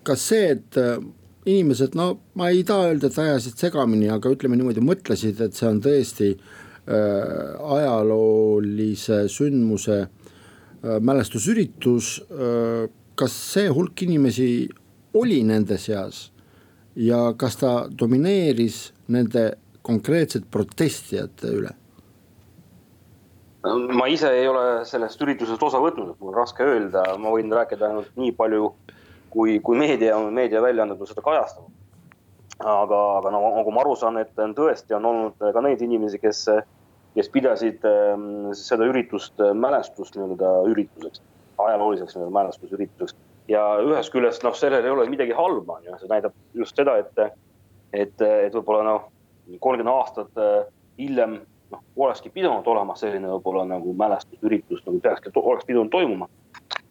kas 0.08 0.28
see, 0.30 0.52
et 0.54 0.80
uh, 0.82 1.00
inimesed, 1.48 1.98
no 1.98 2.12
ma 2.40 2.52
ei 2.54 2.64
taha 2.68 2.92
öelda, 2.92 3.10
et 3.10 3.20
ajasid 3.24 3.58
segamini, 3.60 4.10
aga 4.14 4.32
ütleme 4.34 4.60
niimoodi, 4.60 4.84
mõtlesid, 4.84 5.42
et 5.44 5.58
see 5.58 5.70
on 5.70 5.82
tõesti 5.84 6.32
uh, 6.36 7.74
ajaloolise 7.78 9.24
sündmuse 9.32 10.04
mälestusüritus 10.84 12.18
uh,. 12.30 12.88
kas 13.18 13.34
see 13.54 13.70
hulk 13.74 14.02
inimesi 14.06 14.68
oli 15.18 15.40
nende 15.44 15.80
seas 15.82 16.28
ja 16.98 17.34
kas 17.38 17.58
ta 17.58 17.72
domineeris 18.00 18.92
nende 19.10 19.52
konkreetselt 19.82 20.46
protestijate 20.52 21.50
üle? 21.54 21.74
ma 24.00 24.08
ise 24.08 24.30
ei 24.32 24.48
ole 24.48 24.86
sellest 24.88 25.22
üritusest 25.22 25.64
osa 25.64 25.80
võtnud, 25.82 26.14
et 26.14 26.22
mul 26.22 26.32
on 26.32 26.38
raske 26.40 26.64
öelda, 26.64 27.04
ma 27.20 27.34
võin 27.34 27.52
rääkida 27.52 27.90
ainult 27.90 28.14
nii 28.16 28.32
palju, 28.38 28.70
kui, 29.34 29.58
kui 29.60 29.80
meedia, 29.80 30.16
meediaväljaanded 30.32 31.02
on 31.02 31.10
seda 31.10 31.24
kajastanud. 31.26 31.74
aga, 32.64 33.00
aga 33.18 33.32
no 33.34 33.42
nagu 33.58 33.74
ma 33.74 33.84
aru 33.84 33.96
saan, 34.00 34.22
et 34.22 34.32
tõesti 34.38 34.96
on 34.98 35.10
olnud 35.10 35.52
ka 35.54 35.62
neid 35.66 35.82
inimesi, 35.84 36.22
kes, 36.22 36.46
kes 37.18 37.32
pidasid 37.34 37.86
ähm, 37.90 38.52
seda 38.58 38.86
üritust 38.86 39.42
mälestust 39.58 40.16
nii-öelda 40.18 40.54
ürituseks, 40.70 41.24
ajalooliseks 41.58 42.16
nii-öelda 42.16 42.36
mälestusürituseks. 42.40 43.18
ja 43.50 43.64
ühest 43.82 44.14
küljest 44.14 44.46
noh, 44.46 44.56
sellel 44.56 44.86
ei 44.86 44.94
ole 44.94 45.10
midagi 45.10 45.34
halba, 45.34 45.80
on 45.80 45.86
ju, 45.90 46.00
see 46.02 46.10
näitab 46.12 46.36
just 46.54 46.78
seda, 46.78 46.98
et, 47.02 47.38
et, 47.94 48.22
et 48.22 48.56
võib-olla 48.56 48.84
noh 48.86 49.08
kolmkümmend 49.60 49.94
aastat 49.94 50.42
äh, 50.42 50.66
hiljem 51.00 51.40
noh, 51.72 51.84
olekski 51.96 52.32
pidanud 52.34 52.68
olema 52.68 52.96
selline 53.00 53.30
võib-olla 53.36 53.66
nagu 53.70 53.94
mälestusüritus 53.98 54.84
nagu 54.86 55.00
peakski, 55.04 55.32
oleks 55.36 55.68
pidanud 55.68 55.92
toimuma. 55.92 56.30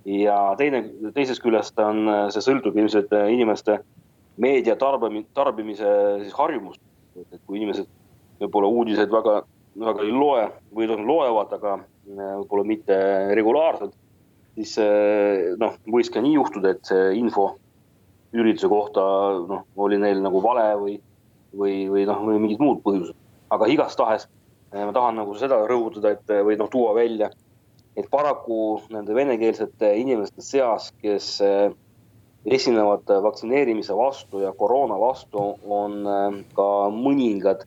ja 0.06 0.54
teine, 0.58 0.84
teisest 1.14 1.42
küljest 1.42 1.78
on, 1.82 2.06
äh, 2.08 2.24
see 2.34 2.44
sõltub 2.44 2.76
ilmselt 2.78 3.12
äh, 3.12 3.28
inimeste 3.34 3.80
meedia 4.36 4.76
tarbimise, 4.76 5.28
tarbimise 5.34 5.92
siis 6.22 6.34
harjumust. 6.36 6.80
et 7.16 7.40
kui 7.46 7.56
inimesed 7.56 7.88
võib-olla 8.40 8.68
uudiseid 8.68 9.12
väga, 9.12 9.42
väga 9.76 10.04
ei 10.04 10.12
loe 10.14 10.48
või 10.74 10.88
loevad, 10.88 11.52
aga 11.56 11.78
võib-olla 12.06 12.64
mitte 12.64 12.96
regulaarselt, 13.36 13.94
siis 14.56 14.76
noh, 15.60 15.74
võis 15.92 16.10
ka 16.12 16.22
nii 16.24 16.36
juhtuda, 16.38 16.72
et 16.72 16.88
see 16.88 17.16
info 17.18 17.50
ürituse 18.36 18.68
kohta 18.70 19.02
noh, 19.48 19.66
oli 19.76 19.98
neil 20.00 20.22
nagu 20.24 20.40
vale 20.44 20.70
või 20.80 20.96
või, 21.56 21.86
või 21.90 22.04
noh, 22.08 22.20
või 22.26 22.40
mingid 22.42 22.62
muud 22.62 22.82
põhjused. 22.84 23.16
aga 23.50 23.68
igastahes 23.70 24.26
eh, 24.26 24.82
ma 24.82 24.92
tahan 24.92 25.20
nagu 25.20 25.34
seda 25.38 25.62
rõhutada, 25.68 26.16
et 26.16 26.32
või 26.44 26.58
noh, 26.60 26.70
tuua 26.72 26.94
välja, 26.96 27.30
et 27.96 28.08
paraku 28.10 28.80
nende 28.92 29.14
venekeelsete 29.14 29.94
inimeste 30.00 30.44
seas, 30.44 30.90
kes 31.02 31.38
esinevad 32.46 33.08
vaktsineerimise 33.24 33.94
vastu 33.96 34.42
ja 34.42 34.52
koroona 34.54 34.98
vastu, 35.00 35.56
on 35.64 36.04
ka 36.54 36.66
mõningad 36.94 37.64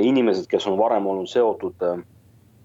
inimesed, 0.00 0.46
kes 0.50 0.66
on 0.66 0.78
varem 0.78 1.06
olnud 1.06 1.28
seotud 1.30 1.74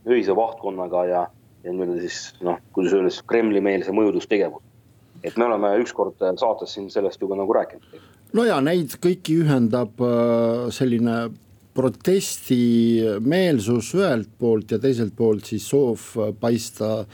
öise 0.09 0.35
vahtkonnaga 0.35 1.05
ja, 1.05 1.27
ja 1.63 1.73
nii-öelda 1.73 2.01
siis 2.01 2.33
noh, 2.45 2.57
kuidas 2.73 2.93
öelda 2.97 3.09
siis 3.13 3.25
Kremli-meelse 3.29 3.91
mõjutustegevus. 3.95 4.63
et 5.23 5.37
me 5.37 5.45
oleme 5.45 5.77
ükskord 5.83 6.15
saates 6.17 6.73
siin 6.73 6.89
sellest 6.89 7.21
ju 7.21 7.27
ka 7.29 7.35
nagu 7.37 7.53
rääkinud. 7.53 7.83
no 8.33 8.43
ja 8.47 8.61
neid 8.61 8.89
kõiki 9.03 9.37
ühendab 9.43 9.91
selline 10.73 11.29
protestimeelsus 11.73 13.93
ühelt 13.95 14.29
poolt 14.39 14.71
ja 14.71 14.79
teiselt 14.79 15.15
poolt 15.15 15.45
siis 15.45 15.69
soov 15.69 15.99
paista 16.39 17.05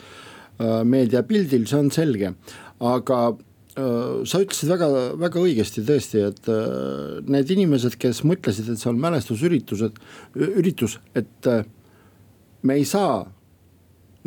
meediapildil, 0.84 1.68
see 1.70 1.80
on 1.80 1.92
selge, 1.94 2.34
aga 2.82 3.38
sa 3.78 4.42
ütlesid 4.42 4.72
väga, 4.72 4.88
väga 5.22 5.42
õigesti 5.44 5.84
tõesti, 5.86 6.24
et 6.26 6.48
need 7.30 7.52
inimesed, 7.54 7.98
kes 8.02 8.24
mõtlesid, 8.26 8.72
et 8.72 8.82
see 8.82 8.90
on 8.90 9.02
mälestusüritused, 9.04 10.00
üritus, 10.48 10.98
et 11.18 11.50
me 12.66 12.80
ei 12.80 12.88
saa 12.90 13.22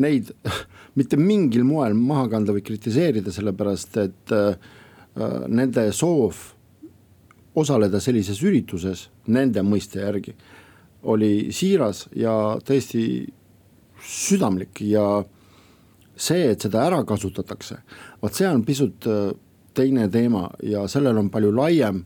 neid 0.01 0.31
mitte 0.99 1.19
mingil 1.19 1.67
moel 1.67 1.99
maha 1.99 2.29
kanda 2.31 2.55
või 2.55 2.63
kritiseerida, 2.67 3.35
sellepärast 3.35 3.99
et 4.05 4.35
nende 5.51 5.89
soov 5.97 6.39
osaleda 7.59 7.99
sellises 8.01 8.41
ürituses 8.47 9.09
nende 9.35 9.63
mõiste 9.67 10.01
järgi 10.05 10.37
oli 11.11 11.51
siiras 11.55 12.07
ja 12.17 12.33
tõesti 12.65 13.03
südamlik 14.05 14.83
ja 14.85 15.23
see, 16.21 16.51
et 16.53 16.67
seda 16.67 16.85
ära 16.89 17.01
kasutatakse, 17.09 17.81
vot 18.21 18.37
see 18.37 18.49
on 18.49 18.65
pisut 18.67 19.09
äh, 19.09 19.31
teine 19.77 20.09
teema 20.13 20.49
ja 20.67 20.87
sellel 20.91 21.19
on 21.21 21.31
palju 21.33 21.53
laiem 21.55 22.05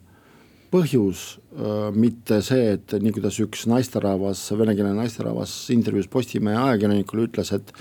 põhjus, 0.74 1.24
äh, 1.54 1.90
mitte 1.94 2.40
see, 2.46 2.74
et 2.76 2.96
nii 3.00 3.14
kuidas 3.14 3.38
üks 3.42 3.66
naisterahvas, 3.70 4.46
venekeelne 4.58 4.94
naisterahvas 4.98 5.52
intervjuus 5.74 6.10
Postimehe 6.10 6.58
ajakirjanikule 6.58 7.28
ütles, 7.28 7.52
et 7.54 7.74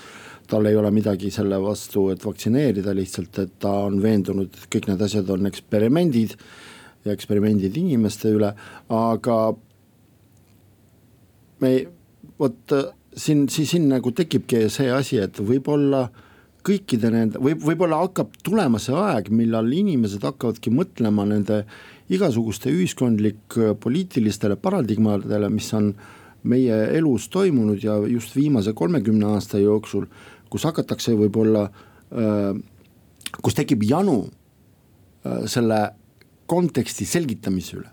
tal 0.49 0.67
ei 0.67 0.77
ole 0.77 0.91
midagi 0.93 1.31
selle 1.33 1.57
vastu, 1.63 2.09
et 2.13 2.23
vaktsineerida, 2.25 2.93
lihtsalt 2.95 3.39
et 3.41 3.53
ta 3.63 3.71
on 3.87 3.99
veendunud, 4.03 4.51
et 4.51 4.69
kõik 4.73 4.89
need 4.91 5.01
asjad 5.01 5.29
on 5.33 5.49
eksperimendid 5.49 6.35
ja 7.05 7.15
eksperimendid 7.15 7.77
inimeste 7.79 8.31
üle, 8.35 8.51
aga 8.93 9.37
me 11.63 11.73
vot 12.39 12.75
siin, 13.15 13.47
siin, 13.49 13.67
siin 13.67 13.89
nagu 13.91 14.11
tekibki 14.15 14.65
see 14.73 14.91
asi, 14.91 15.19
et 15.23 15.39
võib-olla 15.39 16.07
kõikide 16.63 17.11
nende, 17.11 17.39
võib, 17.43 17.61
võib-olla 17.63 18.01
hakkab 18.05 18.35
tulema 18.43 18.79
see 18.81 18.95
aeg, 18.95 19.29
millal 19.35 19.67
inimesed 19.75 20.23
hakkavadki 20.23 20.71
mõtlema 20.73 21.25
nende 21.27 21.63
igasuguste 22.13 22.71
ühiskondlik-poliitilistele 22.71 24.57
paradigmadele, 24.61 25.49
mis 25.51 25.69
on 25.75 25.93
meie 26.47 26.77
elus 26.97 27.29
toimunud 27.31 27.83
ja 27.83 27.97
just 28.11 28.35
viimase 28.35 28.73
kolmekümne 28.75 29.29
aasta 29.35 29.59
jooksul, 29.61 30.07
kus 30.51 30.67
hakatakse 30.67 31.15
võib-olla, 31.17 31.67
kus 33.41 33.57
tekib 33.57 33.85
janu 33.87 34.17
selle 35.47 35.79
konteksti 36.51 37.07
selgitamise 37.07 37.79
üle? 37.79 37.92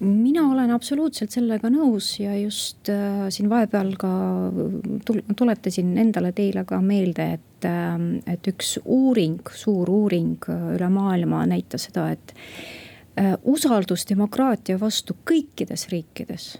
Mina 0.00 0.46
olen 0.48 0.70
absoluutselt 0.72 1.32
sellega 1.34 1.70
nõus 1.72 2.14
ja 2.20 2.32
just 2.38 2.88
äh, 2.92 3.26
siin 3.32 3.50
vahepeal 3.52 3.92
ka 4.00 4.10
tul-, 5.06 5.22
tuletasin 5.36 5.92
endale 6.00 6.32
teile 6.36 6.64
ka 6.68 6.80
meelde, 6.84 7.26
et 7.36 7.68
äh,, 7.68 7.98
et 8.30 8.50
üks 8.52 8.78
uuring, 8.84 9.40
suur 9.56 9.90
uuring 9.92 10.48
äh, 10.48 10.70
üle 10.76 10.88
maailma 10.92 11.44
näitas 11.50 11.88
seda, 11.88 12.08
et 12.16 12.34
äh, 13.20 13.34
usaldus 13.44 14.06
demokraatia 14.08 14.80
vastu 14.80 15.18
kõikides 15.28 15.88
riikides 15.92 16.54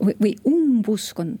või, 0.00 0.16
või 0.18 0.34
umbusk 0.50 1.22
on 1.22 1.36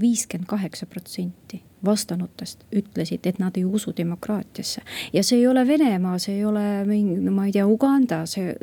viiskümmend 0.00 0.50
kaheksa 0.50 0.88
protsenti 0.90 1.62
vastanutest 1.84 2.64
ütlesid, 2.72 3.26
et 3.26 3.38
nad 3.38 3.56
ei 3.56 3.64
usu 3.64 3.92
demokraatiasse. 3.96 4.82
ja 5.12 5.22
see 5.22 5.38
ei 5.38 5.46
ole 5.46 5.66
Venemaa, 5.66 6.18
see 6.18 6.36
ei 6.38 6.44
ole 6.44 6.84
mingi, 6.84 7.18
ma 7.30 7.46
ei 7.46 7.52
tea, 7.52 7.66
Uganda, 7.66 8.24
see, 8.26 8.54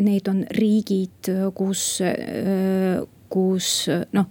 need 0.00 0.28
on 0.28 0.44
riigid, 0.50 1.30
kus, 1.54 2.02
kus 3.28 3.70
noh, 4.12 4.30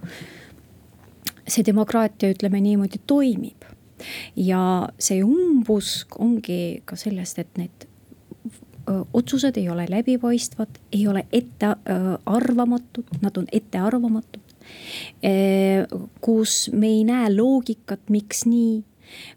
see 1.47 1.65
demokraatia, 1.65 2.31
ütleme 2.35 2.61
niimoodi, 2.61 3.01
toimib. 3.07 3.67
ja 4.35 4.61
see 4.99 5.23
umbusk 5.25 6.19
ongi 6.21 6.83
ka 6.85 6.95
sellest, 6.95 7.39
et 7.41 7.57
need 7.57 7.87
otsused 9.13 9.57
ei 9.57 9.69
ole 9.69 9.87
läbipaistvad, 9.89 10.77
ei 10.93 11.07
ole 11.07 11.25
ettearvamatud, 11.33 13.17
nad 13.21 13.37
on 13.37 13.47
ettearvamatud 13.51 14.46
kus 16.21 16.69
me 16.73 16.87
ei 16.87 17.03
näe 17.07 17.29
loogikat, 17.35 18.09
miks 18.13 18.45
nii, 18.45 18.83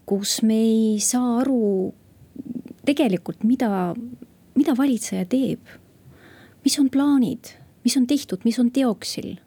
kus 0.06 0.40
me 0.42 0.56
ei 0.56 0.98
saa 1.04 1.40
aru 1.40 1.94
tegelikult, 2.86 3.44
mida, 3.44 3.94
mida 4.58 4.76
valitseja 4.76 5.28
teeb. 5.30 5.60
mis 6.64 6.76
on 6.78 6.90
plaanid, 6.92 7.54
mis 7.84 7.96
on 7.96 8.06
tehtud, 8.06 8.42
mis 8.44 8.58
on 8.60 8.68
teoksil 8.70 9.38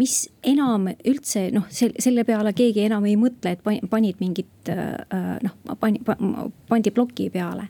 mis 0.00 0.14
enam 0.46 0.88
üldse 1.06 1.46
noh, 1.54 1.66
selle 1.70 2.24
peale 2.26 2.50
keegi 2.56 2.82
enam 2.88 3.04
ei 3.06 3.14
mõtle, 3.18 3.54
et 3.54 3.90
panid 3.90 4.18
mingit 4.22 4.70
äh, 4.72 5.36
noh, 5.44 5.76
pani, 5.80 6.00
pandi 6.68 6.92
ploki 6.94 7.28
peale. 7.34 7.68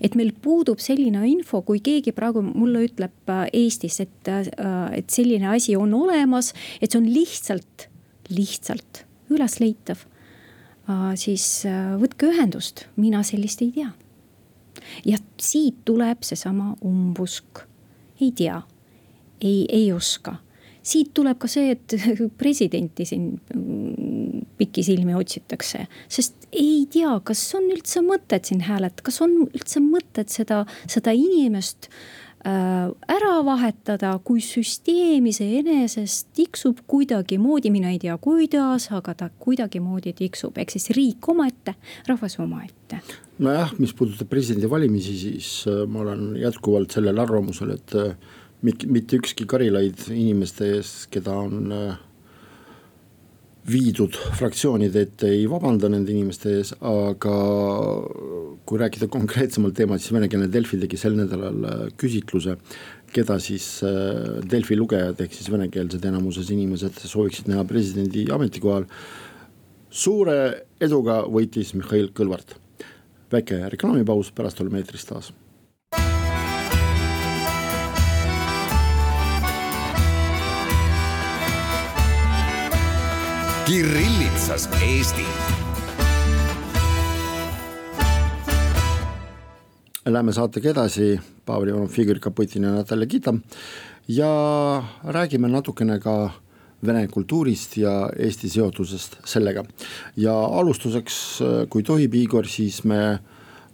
et 0.00 0.16
meil 0.16 0.32
puudub 0.42 0.80
selline 0.80 1.26
info, 1.28 1.60
kui 1.66 1.82
keegi 1.84 2.14
praegu 2.16 2.42
mulle 2.46 2.86
ütleb 2.88 3.32
äh, 3.32 3.44
Eestis, 3.64 4.00
et, 4.04 4.30
äh, 4.32 4.48
et 4.96 5.12
selline 5.12 5.50
asi 5.52 5.76
on 5.76 5.92
olemas, 5.94 6.54
et 6.80 6.90
see 6.90 7.02
on 7.02 7.10
lihtsalt, 7.10 7.88
lihtsalt 8.32 9.04
ülesleitav. 9.30 10.06
siis 11.18 11.66
võtke 11.98 12.28
ühendust, 12.30 12.84
mina 12.94 13.24
sellist 13.26 13.62
ei 13.64 13.72
tea. 13.74 13.90
ja 15.04 15.18
siit 15.42 15.82
tuleb 15.84 16.22
seesama 16.22 16.76
umbusk, 16.80 17.64
ei 18.20 18.30
tea, 18.32 18.60
ei, 19.42 19.66
ei 19.68 19.92
oska 19.92 20.38
siit 20.86 21.12
tuleb 21.16 21.38
ka 21.42 21.50
see, 21.50 21.74
et 21.74 21.96
presidenti 22.40 23.06
siin 23.08 23.32
mm, 23.54 24.44
pikisilmi 24.60 25.16
otsitakse, 25.18 25.86
sest 26.08 26.46
ei 26.56 26.84
tea, 26.92 27.16
kas 27.26 27.42
on 27.58 27.66
üldse 27.72 28.02
mõtet 28.04 28.48
siin 28.48 28.62
hääletada, 28.66 29.04
kas 29.06 29.20
on 29.24 29.42
üldse 29.48 29.82
mõtet 29.84 30.32
seda, 30.32 30.62
seda 30.90 31.12
inimest 31.16 31.90
äh, 31.90 32.86
ära 33.16 33.34
vahetada, 33.46 34.14
kui 34.24 34.40
süsteem 34.44 35.28
iseenesest 35.32 36.30
tiksub 36.36 36.80
kuidagimoodi, 36.88 37.72
mina 37.74 37.92
ei 37.92 38.00
tea, 38.02 38.16
kuidas, 38.22 38.88
aga 38.96 39.16
ta 39.18 39.30
kuidagimoodi 39.42 40.14
tiksub, 40.16 40.56
ehk 40.62 40.76
siis 40.76 40.90
riik 40.96 41.28
omaette, 41.32 41.76
rahvas 42.08 42.38
omaette. 42.42 43.02
nojah, 43.42 43.74
mis 43.82 43.92
puudutab 43.92 44.30
presidendivalimisi, 44.32 45.18
siis 45.26 45.52
äh, 45.68 45.84
ma 45.90 46.06
olen 46.06 46.28
jätkuvalt 46.40 46.96
sellel 46.96 47.24
arvamusel, 47.26 47.76
et 47.76 47.98
äh, 47.98 48.16
mitte 48.64 49.18
ükski 49.18 49.46
Karilaid 49.48 50.06
inimeste 50.10 50.70
ees, 50.76 50.92
keda 51.12 51.34
on 51.44 51.72
äh, 51.74 51.98
viidud 53.66 54.14
fraktsioonide 54.38 55.02
ette, 55.06 55.28
ei 55.28 55.46
vabanda 55.50 55.90
nende 55.90 56.12
inimeste 56.14 56.52
ees, 56.58 56.72
aga 56.86 57.36
kui 58.66 58.80
rääkida 58.80 59.08
konkreetsemalt 59.12 59.76
teemat, 59.78 60.02
siis 60.02 60.14
venekeelne 60.14 60.48
Delfi 60.52 60.78
tegi 60.80 60.98
sel 61.00 61.16
nädalal 61.18 61.66
äh, 61.68 61.80
küsitluse, 61.98 62.56
keda 63.14 63.38
siis 63.42 63.68
äh, 63.86 64.42
Delfi 64.50 64.78
lugejad 64.78 65.20
ehk 65.22 65.34
siis 65.34 65.50
venekeelsed 65.52 66.04
enamuses 66.08 66.50
inimesed 66.54 67.00
sooviksid 67.02 67.50
näha 67.52 67.64
presidendi 67.68 68.26
ametikohal. 68.32 68.86
suure 69.90 70.38
eduga 70.80 71.22
võitis 71.32 71.74
Mihhail 71.74 72.10
Kõlvart. 72.14 72.56
väike 73.32 73.58
reklaamipaus, 73.70 74.30
pärast 74.30 74.60
oleme 74.60 74.78
eetris 74.78 75.04
taas 75.04 75.32
Kirillitsas 83.66 84.68
Eesti. 84.78 85.24
Läheme 90.06 90.30
saatega 90.32 90.70
edasi, 90.70 91.08
Pavel 91.42 91.72
Ivanov, 91.72 91.96
Igor 91.98 92.20
Kaputin 92.22 92.62
ja 92.62 92.76
Natalja 92.76 93.08
Kita 93.10 93.34
ja 94.08 94.30
räägime 95.02 95.50
natukene 95.50 95.98
ka 95.98 96.30
vene 96.86 97.08
kultuurist 97.10 97.76
ja 97.82 97.96
Eesti 98.14 98.48
seotusest 98.48 99.18
sellega. 99.24 99.64
ja 100.16 100.38
alustuseks, 100.44 101.42
kui 101.68 101.82
tohib, 101.82 102.14
Igor, 102.14 102.46
siis 102.46 102.84
me 102.84 103.18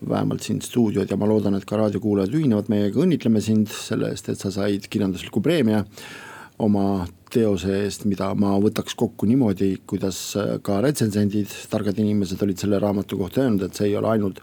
vähemalt 0.08 0.42
siin 0.42 0.62
stuudiod 0.62 1.10
ja 1.10 1.16
ma 1.16 1.28
loodan, 1.28 1.54
et 1.54 1.68
ka 1.68 1.76
raadiokuulajad 1.76 2.32
ühinevad 2.32 2.72
meiega, 2.72 2.96
õnnitleme 2.96 3.44
sind 3.44 3.68
selle 3.68 4.08
eest, 4.08 4.28
et 4.28 4.40
sa 4.40 4.50
said 4.50 4.88
kirjandusliku 4.88 5.44
preemia 5.44 5.84
oma 6.62 7.04
teose 7.32 7.72
eest, 7.82 8.06
mida 8.06 8.30
ma 8.38 8.54
võtaks 8.62 8.94
kokku 8.98 9.26
niimoodi, 9.30 9.74
kuidas 9.88 10.20
äh, 10.38 10.54
ka 10.64 10.80
retsensendid, 10.84 11.52
targad 11.72 11.98
inimesed 11.98 12.42
olid 12.44 12.60
selle 12.60 12.80
raamatu 12.82 13.18
kohta 13.20 13.44
öelnud, 13.44 13.66
et 13.66 13.78
see 13.78 13.90
ei 13.90 13.98
ole 13.98 14.10
ainult 14.12 14.42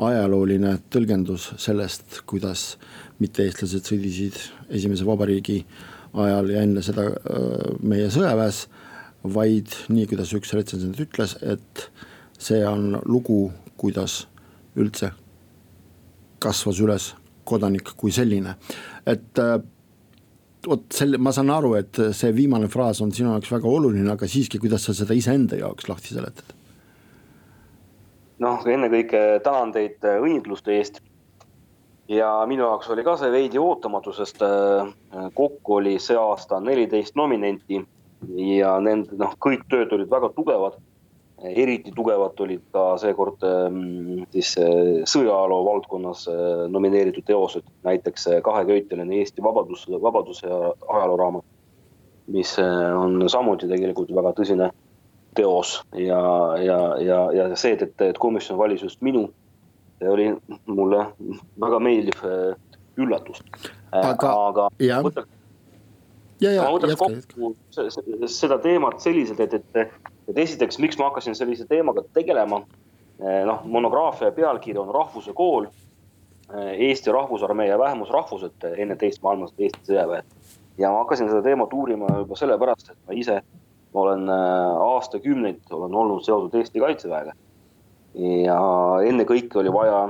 ajalooline 0.00 0.76
tõlgendus 0.92 1.50
sellest, 1.60 2.22
kuidas 2.30 2.74
mitte-eestlased 3.20 3.84
sõdisid 3.90 4.38
esimese 4.72 5.04
vabariigi 5.04 5.58
ajal 6.16 6.48
ja 6.54 6.62
enne 6.64 6.82
seda 6.82 7.04
meie 7.84 8.08
sõjaväes, 8.10 8.64
vaid 9.22 9.74
nii, 9.92 10.06
kuidas 10.08 10.32
üks 10.36 10.54
retsensent 10.56 11.00
ütles, 11.04 11.36
et 11.42 11.90
see 12.40 12.62
on 12.66 12.96
lugu, 13.04 13.50
kuidas 13.80 14.24
üldse 14.80 15.12
kasvas 16.40 16.80
üles 16.80 17.10
kodanik 17.44 17.92
kui 18.00 18.12
selline, 18.14 18.56
et 19.08 19.40
vot 20.66 20.86
selle, 20.92 21.18
ma 21.18 21.32
saan 21.32 21.50
aru, 21.54 21.74
et 21.78 22.00
see 22.16 22.32
viimane 22.36 22.68
fraas 22.72 23.00
on 23.04 23.12
sinu 23.14 23.32
jaoks 23.32 23.52
väga 23.52 23.68
oluline, 23.68 24.08
aga 24.12 24.28
siiski, 24.28 24.60
kuidas 24.62 24.84
sa 24.86 24.94
seda 24.96 25.16
iseenda 25.16 25.58
jaoks 25.60 25.88
lahti 25.88 26.16
seletad? 26.16 26.56
noh, 28.40 28.60
ennekõike 28.64 29.40
tänan 29.44 29.72
teid 29.74 30.04
õnnitluste 30.10 30.72
eest. 30.72 31.00
ja 32.08 32.30
minu 32.48 32.64
jaoks 32.64 32.88
oli 32.90 33.04
ka 33.04 33.16
see 33.20 33.30
veidi 33.30 33.60
ootamatu, 33.60 34.12
sest 34.16 34.40
äh, 34.42 34.88
kokku 35.36 35.76
oli 35.80 35.98
see 36.00 36.16
aasta 36.16 36.60
neliteist 36.60 37.16
nominenti 37.20 37.82
ja 38.58 38.72
nende 38.80 39.16
noh, 39.20 39.36
kõik 39.38 39.68
tööd 39.68 39.92
olid 39.92 40.10
väga 40.10 40.32
tugevad 40.36 40.80
eriti 41.42 41.92
tugevad 41.96 42.40
olid 42.40 42.62
ka 42.72 42.84
seekord 43.00 43.44
ähm, 43.46 44.24
siis 44.34 44.52
äh, 44.60 45.00
sõjaajaloo 45.08 45.62
valdkonnas 45.64 46.26
äh, 46.28 46.66
nomineeritud 46.68 47.24
teosed, 47.26 47.64
näiteks 47.86 48.26
äh, 48.28 48.42
kaheköiteline 48.44 49.16
Eesti 49.20 49.42
Vabadus, 49.42 49.86
Vabaduse 50.02 50.48
ja 50.48 50.74
ajalooraamat, 50.88 51.44
mis 52.30 52.54
on 52.60 53.24
samuti 53.30 53.68
tegelikult 53.70 54.12
väga 54.14 54.34
tõsine 54.36 54.70
teos 55.34 55.80
ja, 55.96 56.20
ja, 56.62 56.78
ja, 57.02 57.18
ja 57.34 57.48
see, 57.56 57.74
et, 57.74 57.96
et 58.04 58.18
komisjon 58.18 58.58
valis 58.58 58.84
just 58.84 59.00
minu, 59.02 59.28
see 59.98 60.10
oli 60.10 60.28
mulle 60.66 61.06
väga 61.60 61.80
meeldiv 61.82 62.22
üllatus. 63.00 63.42
aga, 63.90 64.30
aga 64.50 64.68
jah. 64.78 65.02
ma 65.02 66.70
võtaks 66.76 67.00
kokku 67.00 67.54
seda 68.30 68.60
teemat 68.62 69.02
selliselt, 69.02 69.40
et, 69.40 69.58
et 69.58 70.10
et 70.30 70.38
esiteks, 70.38 70.78
miks 70.78 70.98
ma 70.98 71.10
hakkasin 71.10 71.36
sellise 71.38 71.66
teemaga 71.68 72.04
tegelema. 72.14 72.62
Eh, 73.20 73.42
noh, 73.46 73.64
monograafia 73.68 74.30
pealkiri 74.32 74.78
on 74.80 74.92
Rahvuse 74.94 75.34
kool. 75.36 75.66
Eh, 76.50 76.70
Eesti 76.88 77.12
Rahvusarmee 77.12 77.68
ja 77.68 77.78
vähemusrahvused 77.78 78.66
enne 78.76 78.96
teist 78.96 79.22
maailmasõda 79.22 79.66
Eesti 79.66 79.92
sõjaväe. 79.92 80.22
ja 80.78 80.88
ma 80.90 81.02
hakkasin 81.02 81.28
seda 81.28 81.42
teemat 81.44 81.72
uurima 81.76 82.06
juba 82.22 82.36
sellepärast, 82.38 82.90
et 82.90 82.98
ma 83.06 83.14
ise 83.14 83.40
olen 83.94 84.28
eh, 84.28 84.84
aastakümneid 84.86 85.72
olen 85.76 85.94
olnud 85.94 86.24
seotud 86.24 86.54
Eesti 86.54 86.80
kaitseväega. 86.80 87.32
ja 88.44 88.60
ennekõike 89.06 89.58
oli 89.58 89.72
vaja 89.72 90.08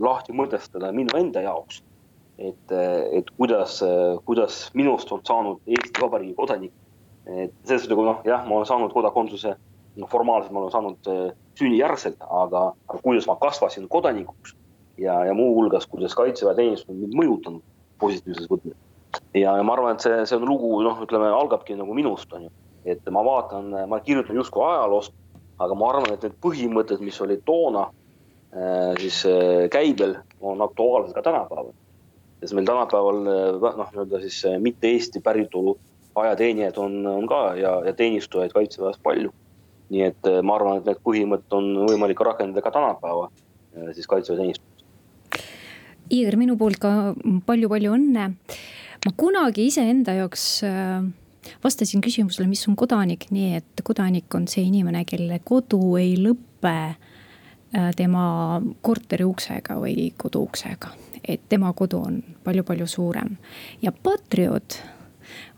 lahti 0.00 0.32
mõtestada 0.32 0.88
minu 0.92 1.14
enda 1.14 1.44
jaoks, 1.44 1.82
et, 2.38 2.72
et 3.12 3.30
kuidas, 3.36 3.76
kuidas 4.24 4.70
minust 4.74 5.12
on 5.12 5.20
saanud 5.22 5.60
Eesti 5.66 6.02
Vabariigi 6.02 6.34
kodanik 6.34 6.72
et 7.26 7.52
selles 7.64 7.84
suhtes 7.84 7.92
nagu 7.92 8.04
noh, 8.04 8.20
jah, 8.26 8.44
ma 8.48 8.58
olen 8.58 8.68
saanud 8.68 8.92
kodakondsuse, 8.92 9.54
noh 10.00 10.10
formaalselt 10.10 10.52
ma 10.52 10.60
olen 10.60 10.74
saanud 10.74 11.10
äh, 11.10 11.30
sünnijärgselt, 11.58 12.20
aga, 12.20 12.66
aga 12.88 13.00
kuidas 13.02 13.28
ma 13.30 13.36
kasvasin 13.40 13.88
kodanikuks 13.88 14.54
ja, 14.98 15.24
ja 15.24 15.34
muuhulgas, 15.34 15.86
kuidas 15.86 16.14
kaitseväeteenistus 16.18 16.90
on 16.90 17.00
mind 17.00 17.16
mõjutanud 17.18 17.62
positiivses 18.02 18.48
võtmes. 18.50 18.76
ja, 19.34 19.56
ja 19.56 19.62
ma 19.62 19.76
arvan, 19.76 19.96
et 19.96 20.04
see, 20.04 20.20
see 20.28 20.38
on 20.38 20.48
lugu, 20.48 20.76
noh, 20.84 21.00
ütleme, 21.06 21.30
algabki 21.32 21.78
nagu 21.78 21.96
minust, 21.96 22.32
on 22.36 22.48
ju. 22.48 22.52
et 22.84 23.06
ma 23.10 23.24
vaatan, 23.24 23.72
ma 23.88 24.00
kirjutan 24.04 24.36
justkui 24.36 24.64
ajaloost, 24.66 25.14
aga 25.64 25.78
ma 25.78 25.92
arvan, 25.92 26.12
et 26.12 26.26
need 26.26 26.36
põhimõtted, 26.44 27.00
mis 27.04 27.20
olid 27.24 27.40
toona 27.48 27.86
äh, 27.88 28.92
siis 29.00 29.22
äh, 29.30 29.64
käibel, 29.72 30.18
on 30.44 30.60
aktuaalsed 30.62 31.16
ka 31.16 31.24
tänapäeval. 31.24 31.72
sest 32.42 32.52
meil 32.52 32.68
tänapäeval 32.68 33.24
noh, 33.24 33.90
nii-öelda 33.94 34.20
siis 34.26 34.42
mitte 34.60 34.90
Eesti 34.92 35.22
päritolu 35.24 35.78
ajateenijad 36.14 36.76
on, 36.76 37.06
on 37.06 37.26
ka 37.26 37.54
ja, 37.58 37.78
ja 37.86 37.92
teenistujaid 37.92 38.52
kaitseväes 38.52 38.98
palju. 39.02 39.32
nii 39.92 40.00
et 40.02 40.26
äh, 40.26 40.40
ma 40.42 40.54
arvan, 40.56 40.78
et 40.80 40.86
need 40.88 41.00
põhimõtted 41.04 41.52
on 41.54 41.66
võimalik 41.84 42.20
rakendada 42.24 42.62
ka 42.64 42.72
tänapäeva 42.72 43.26
äh, 43.28 43.90
siis 43.92 44.08
kaitseväeteenistuses. 44.08 44.86
Igor, 46.10 46.38
minu 46.40 46.56
poolt 46.60 46.80
ka 46.80 47.12
palju-palju 47.46 47.92
õnne. 47.92 48.30
ma 49.04 49.12
kunagi 49.16 49.66
iseenda 49.68 50.16
jaoks 50.16 50.46
äh, 50.64 51.04
vastasin 51.64 52.00
küsimusele, 52.04 52.48
mis 52.48 52.64
on 52.68 52.76
kodanik, 52.80 53.28
nii 53.30 53.60
et 53.60 53.84
kodanik 53.84 54.34
on 54.34 54.48
see 54.48 54.64
inimene, 54.70 55.04
kelle 55.04 55.40
kodu 55.44 55.96
ei 56.00 56.16
lõpe 56.16 56.78
tema 57.98 58.60
korteri 58.86 59.24
uksega 59.26 59.74
või 59.82 60.12
kodu 60.16 60.44
uksega. 60.46 60.92
et 61.28 61.40
tema 61.48 61.72
kodu 61.72 61.98
on 62.06 62.20
palju-palju 62.44 62.86
suurem 62.86 63.36
ja 63.82 63.92
patrioot 63.92 64.78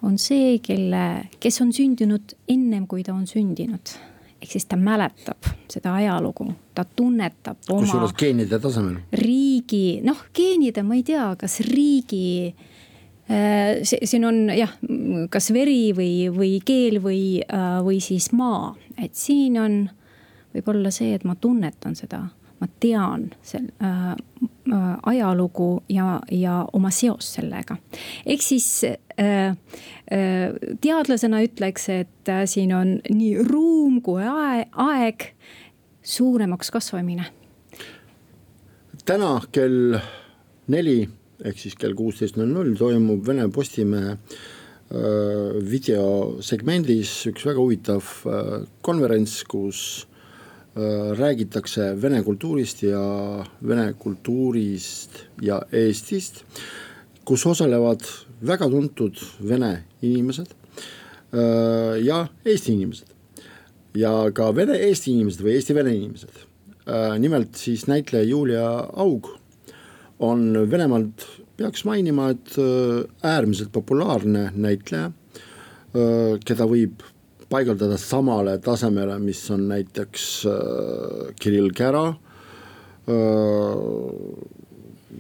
on 0.07 0.19
see, 0.21 0.59
kelle, 0.65 1.29
kes 1.41 1.61
on 1.65 1.73
sündinud 1.75 2.37
ennem, 2.49 2.87
kui 2.87 3.05
ta 3.07 3.15
on 3.15 3.27
sündinud. 3.27 3.97
ehk 4.37 4.53
siis 4.53 4.67
ta 4.69 4.77
mäletab 4.77 5.49
seda 5.73 5.95
ajalugu, 5.97 6.51
ta 6.77 6.85
tunnetab 6.85 7.57
oma. 7.71 7.81
kusjuures 7.81 8.13
geenide 8.19 8.59
tasemel. 8.61 9.01
riigi, 9.13 10.01
noh, 10.05 10.27
geenide, 10.37 10.85
ma 10.85 10.99
ei 10.99 11.05
tea, 11.07 11.29
kas 11.41 11.61
riigi 11.65 12.55
äh, 13.31 13.83
siin 13.83 14.29
on 14.29 14.43
jah, 14.53 14.75
kas 15.31 15.51
veri 15.57 15.93
või, 15.97 16.29
või 16.33 16.59
keel 16.65 17.01
või, 17.03 17.23
äh, 17.43 17.79
või 17.87 18.01
siis 18.05 18.31
maa, 18.37 18.75
et 19.01 19.17
siin 19.17 19.61
on 19.61 19.79
võib-olla 20.57 20.93
see, 20.95 21.15
et 21.17 21.25
ma 21.25 21.37
tunnetan 21.41 21.97
seda 21.97 22.27
ma 22.67 22.73
tean 22.81 23.31
sel- 23.43 23.73
äh,, 23.83 24.13
äh, 24.73 24.99
ajalugu 25.03 25.83
ja, 25.89 26.21
ja 26.31 26.67
oma 26.73 26.91
seost 26.91 27.39
sellega. 27.39 27.77
ehk 28.27 28.43
siis 28.43 28.85
äh, 28.85 29.55
äh, 30.11 30.53
teadlasena 30.81 31.43
ütleks, 31.43 31.89
et 31.89 32.29
äh, 32.29 32.45
siin 32.47 32.75
on 32.75 32.99
nii 33.11 33.47
ruum 33.47 34.01
kui 34.03 34.25
aeg, 34.25 34.69
aeg 34.73 35.31
suuremaks 36.03 36.71
kasvamine. 36.71 37.31
täna 39.07 39.41
kell 39.53 39.99
neli 40.67 41.09
ehk 41.45 41.59
siis 41.59 41.77
kell 41.79 41.95
kuusteist 41.95 42.37
null 42.37 42.53
null 42.53 42.75
toimub 42.77 43.27
Vene 43.27 43.49
Postimehe 43.49 44.17
äh, 44.17 44.21
videosegmendis 45.71 47.27
üks 47.31 47.47
väga 47.47 47.63
huvitav 47.63 48.13
konverents, 48.83 49.43
kus 49.45 50.07
Äh, 50.07 50.16
räägitakse 51.17 51.95
vene 52.03 52.23
kultuurist 52.23 52.83
ja 52.83 53.01
vene 53.65 53.95
kultuurist 53.99 55.23
ja 55.43 55.63
Eestist, 55.73 56.43
kus 57.25 57.47
osalevad 57.49 58.05
väga 58.45 58.69
tuntud 58.69 59.17
vene 59.49 59.87
inimesed 60.05 60.53
äh, 61.33 61.97
ja 62.05 62.27
Eesti 62.45 62.75
inimesed. 62.77 63.09
ja 63.97 64.13
ka 64.37 64.51
vene-eesti 64.53 65.15
inimesed 65.15 65.41
või 65.41 65.55
eesti-vene 65.57 65.95
inimesed. 65.97 66.43
Äh, 66.85 67.17
nimelt 67.19 67.57
siis 67.57 67.87
näitleja 67.89 68.29
Julia 68.29 68.69
Aug 68.93 69.31
on 70.21 70.69
Venemaalt, 70.71 71.25
peaks 71.57 71.85
mainima, 71.89 72.31
et 72.35 72.53
äärmiselt 73.25 73.73
populaarne 73.73 74.51
näitleja, 74.53 75.11
keda 76.45 76.65
võib 76.69 77.05
paigaldada 77.51 77.97
samale 78.01 78.57
tasemele, 78.63 79.19
mis 79.23 79.41
on 79.55 79.69
näiteks 79.71 80.25
äh, 80.51 81.35
Kirill 81.41 81.71
Kära 81.77 82.07
äh,. 82.09 82.17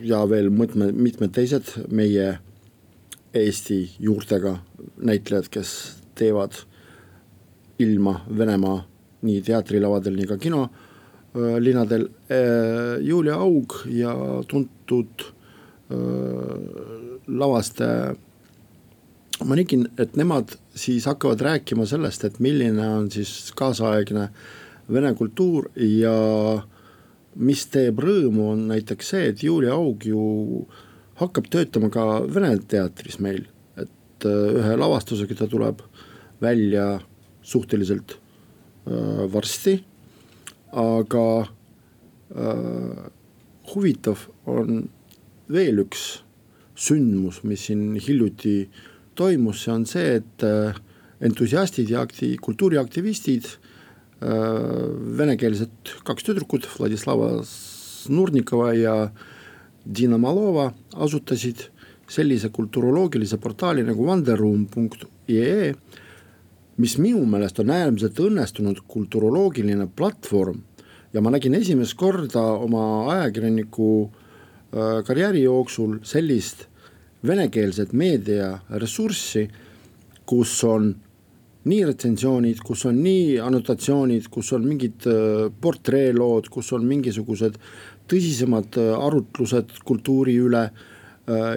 ja 0.06 0.24
veel 0.28 0.50
mitmed, 0.50 0.94
mitmed 0.94 1.32
teised 1.32 1.70
meie 1.88 2.38
Eesti 3.36 3.78
juurtega 4.00 4.56
näitlejad, 4.96 5.48
kes 5.52 5.70
teevad 6.16 6.56
ilma 7.78 8.20
Venemaa 8.38 8.80
nii 9.26 9.40
teatrilavadel, 9.44 10.16
nii 10.16 10.28
ka 10.32 10.38
kinolinadel 10.42 12.08
äh,. 12.08 12.98
Julia 13.06 13.38
Aug 13.38 13.80
ja 13.92 14.14
tuntud 14.48 15.32
lavastaja 17.26 18.16
ma 19.44 19.56
nägin, 19.56 19.84
et 20.00 20.16
nemad 20.16 20.54
siis 20.76 21.06
hakkavad 21.08 21.42
rääkima 21.44 21.86
sellest, 21.88 22.24
et 22.24 22.38
milline 22.40 22.86
on 22.88 23.10
siis 23.12 23.52
kaasaegne 23.56 24.28
vene 24.92 25.12
kultuur 25.18 25.68
ja 25.76 26.14
mis 27.36 27.66
teeb 27.72 28.00
rõõmu, 28.00 28.50
on 28.54 28.66
näiteks 28.70 29.12
see, 29.12 29.26
et 29.32 29.42
Julia 29.44 29.74
Aug 29.76 30.06
ju 30.08 30.64
hakkab 31.20 31.50
töötama 31.52 31.90
ka 31.92 32.22
Vene 32.32 32.54
teatris 32.68 33.18
meil, 33.20 33.44
et 33.76 34.28
äh, 34.28 34.56
ühe 34.62 34.78
lavastusega 34.78 35.36
ta 35.36 35.48
tuleb 35.50 35.82
välja 36.40 37.00
suhteliselt 37.42 38.16
äh, 38.16 39.26
varsti. 39.32 39.82
aga 40.76 41.26
äh, 42.36 43.04
huvitav 43.72 44.26
on 44.46 44.88
veel 45.48 45.78
üks 45.84 46.22
sündmus, 46.76 47.42
mis 47.44 47.68
siin 47.68 47.94
hiljuti 47.96 48.58
äh, 48.64 48.95
toimus, 49.16 49.62
see 49.64 49.72
on 49.74 49.86
see, 49.88 50.18
et 50.20 50.44
äh, 50.46 50.76
entusiastid 51.24 51.90
ja 51.92 52.04
akti-, 52.06 52.36
kultuuriaktivistid, 52.42 53.48
äh, 54.20 54.50
venekeelsed 55.18 55.96
kaks 56.06 56.26
tüdrukut, 56.26 56.68
Vladislava 56.76 57.40
Snurnikova 57.46 58.72
ja 58.76 58.96
Dina 59.86 60.18
Malova 60.18 60.70
asutasid 60.94 61.68
sellise 62.10 62.52
kulturoloogilise 62.54 63.38
portaali 63.42 63.82
nagu 63.86 64.06
vanderoom.ee, 64.06 65.72
mis 66.76 66.94
minu 67.00 67.24
meelest 67.26 67.58
on 67.62 67.72
äärmiselt 67.74 68.20
õnnestunud 68.22 68.84
kulturoloogiline 68.86 69.88
platvorm. 69.96 70.60
Ja 71.14 71.22
ma 71.24 71.32
nägin 71.32 71.56
esimest 71.56 71.96
korda 71.96 72.42
oma 72.60 72.84
ajakirjaniku 73.14 73.90
äh, 74.04 75.02
karjääri 75.06 75.46
jooksul 75.46 76.00
sellist 76.04 76.66
venekeelset 77.26 77.92
meediaressurssi, 77.96 79.46
kus 80.26 80.54
on 80.66 80.90
nii 81.66 81.84
retsensioonid, 81.88 82.62
kus 82.66 82.84
on 82.86 83.00
nii 83.02 83.38
annotatsioonid, 83.42 84.28
kus 84.32 84.52
on 84.54 84.66
mingid 84.66 85.06
äh, 85.10 85.46
portreelood, 85.60 86.50
kus 86.52 86.72
on 86.76 86.86
mingisugused 86.86 87.58
tõsisemad 88.10 88.78
äh, 88.82 88.92
arutlused 88.98 89.80
kultuuri 89.84 90.38
üle 90.42 90.68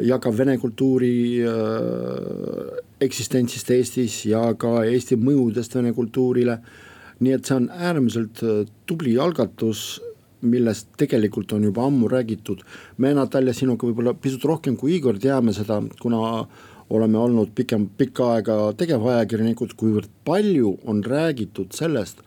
ja 0.02 0.16
ka 0.18 0.32
vene 0.34 0.56
kultuuri 0.58 1.44
eksistentsist 3.06 3.72
Eestis 3.72 4.16
ja 4.28 4.42
ka 4.60 4.80
Eesti 4.82 5.18
mõjudest 5.20 5.76
vene 5.78 5.94
kultuurile. 5.96 6.58
Nii 7.20 7.36
et 7.36 7.48
see 7.48 7.58
on 7.58 7.68
äärmiselt 7.70 8.44
äh, 8.48 8.62
tubli 8.88 9.18
algatus, 9.20 10.00
millest 10.42 10.92
tegelikult 10.98 11.52
on 11.54 11.64
juba 11.64 11.86
ammu 11.86 12.08
räägitud. 12.08 12.64
me 12.98 13.14
Natalja 13.14 13.54
sinuga 13.54 13.88
võib-olla 13.88 14.14
pisut 14.14 14.44
rohkem 14.46 14.78
kui 14.78 14.96
Igor 14.96 15.20
teame 15.20 15.54
seda, 15.54 15.82
kuna 16.02 16.48
oleme 16.90 17.18
olnud 17.18 17.52
pikem, 17.56 17.88
pikka 17.98 18.34
aega 18.36 18.60
tegevajakirjanikud, 18.78 19.76
kuivõrd 19.78 20.10
palju 20.26 20.78
on 20.86 21.04
räägitud 21.04 21.76
sellest, 21.76 22.24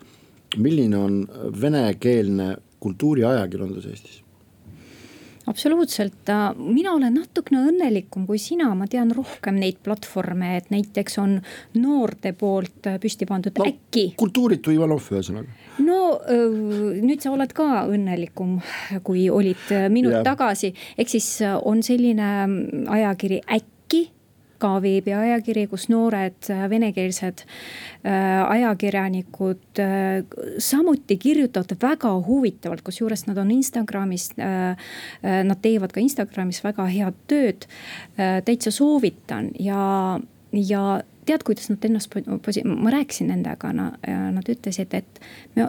milline 0.57 0.97
on 0.99 1.23
venekeelne 1.61 2.57
kultuuriajakirjandus 2.81 3.87
Eestis 3.87 4.23
absoluutselt, 5.51 6.31
mina 6.59 6.93
olen 6.97 7.17
natukene 7.19 7.65
õnnelikum 7.71 8.27
kui 8.29 8.39
sina, 8.43 8.71
ma 8.79 8.87
tean 8.91 9.11
rohkem 9.15 9.59
neid 9.61 9.81
platvorme, 9.85 10.57
et 10.61 10.71
näiteks 10.75 11.19
on 11.23 11.37
noorte 11.79 12.35
poolt 12.39 12.89
püsti 13.03 13.29
pandud 13.29 13.59
no, 13.59 13.67
äkki. 13.69 14.07
kultuuritu 14.21 14.75
Ivanov 14.75 15.11
ühesõnaga. 15.13 15.51
no 15.83 15.99
nüüd 17.03 17.25
sa 17.25 17.35
oled 17.35 17.53
ka 17.57 17.85
õnnelikum, 17.91 18.59
kui 19.07 19.29
olid 19.33 19.69
minut 19.93 20.19
yeah. 20.19 20.27
tagasi, 20.27 20.73
ehk 20.97 21.13
siis 21.13 21.29
on 21.63 21.83
selline 21.87 22.33
ajakiri 22.93 23.43
Äkki 23.43 23.72
ka 24.63 24.77
veebiajakiri, 24.83 25.67
kus 25.71 25.89
noored 25.91 26.51
äh, 26.53 26.65
venekeelsed 26.71 27.45
äh, 27.45 28.43
ajakirjanikud 28.55 29.83
äh, 29.83 30.23
samuti 30.63 31.17
kirjutavad 31.21 31.75
väga 31.83 32.13
huvitavalt, 32.27 32.85
kusjuures 32.87 33.27
nad 33.27 33.39
on 33.39 33.51
Instagramis. 33.51 34.31
Nad 35.23 35.59
teevad 35.63 35.93
ka 35.93 36.01
Instagramis 36.01 36.61
väga 36.65 36.85
head 36.91 37.17
tööd, 37.31 37.65
täitsa 38.17 38.71
soovitan 38.75 39.51
ja, 39.61 40.19
ja 40.53 40.83
tead, 41.27 41.45
kuidas 41.47 41.69
nad 41.71 41.85
ennast, 41.87 42.15
ma 42.65 42.93
rääkisin 42.95 43.31
nendega, 43.33 43.73
nad 43.75 44.49
ütlesid, 44.49 44.95
et 44.95 45.23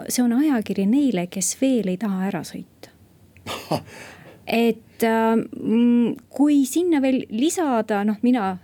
see 0.08 0.24
on 0.24 0.36
ajakiri 0.38 0.86
neile, 0.90 1.26
kes 1.32 1.54
veel 1.60 1.92
ei 1.92 1.98
taha 2.00 2.28
ära 2.30 2.42
sõita 2.46 2.92
et 4.46 4.93
kui 6.28 6.62
sinna 6.68 7.00
veel 7.02 7.24
lisada, 7.30 8.02
noh, 8.04 8.18
mina 8.22 8.56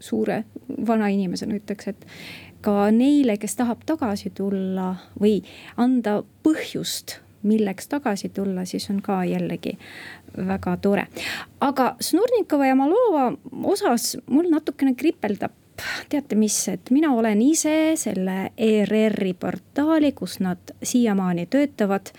suure 0.00 0.44
vana 0.86 1.08
inimesena 1.12 1.56
ütleks, 1.58 1.88
et 1.92 2.06
ka 2.64 2.88
neile, 2.94 3.36
kes 3.40 3.56
tahab 3.58 3.84
tagasi 3.86 4.32
tulla 4.36 4.94
või 5.20 5.38
anda 5.80 6.22
põhjust 6.44 7.18
milleks 7.44 7.88
tagasi 7.92 8.30
tulla, 8.32 8.64
siis 8.64 8.88
on 8.90 9.02
ka 9.04 9.18
jällegi 9.28 9.76
väga 10.48 10.76
tore. 10.80 11.06
aga 11.60 11.96
Snurnikova 12.00 12.66
ja 12.66 12.74
Malova 12.74 13.32
osas 13.62 14.16
mul 14.26 14.48
natukene 14.50 14.94
kripeldab 14.94 15.52
teate 16.08 16.36
mis, 16.38 16.56
et 16.68 16.90
mina 16.90 17.12
olen 17.12 17.42
ise 17.42 17.94
selle 17.98 18.52
ERR-i 18.56 19.34
portaali, 19.34 20.12
kus 20.12 20.38
nad 20.40 20.74
siiamaani 20.82 21.46
töötavad 21.46 22.12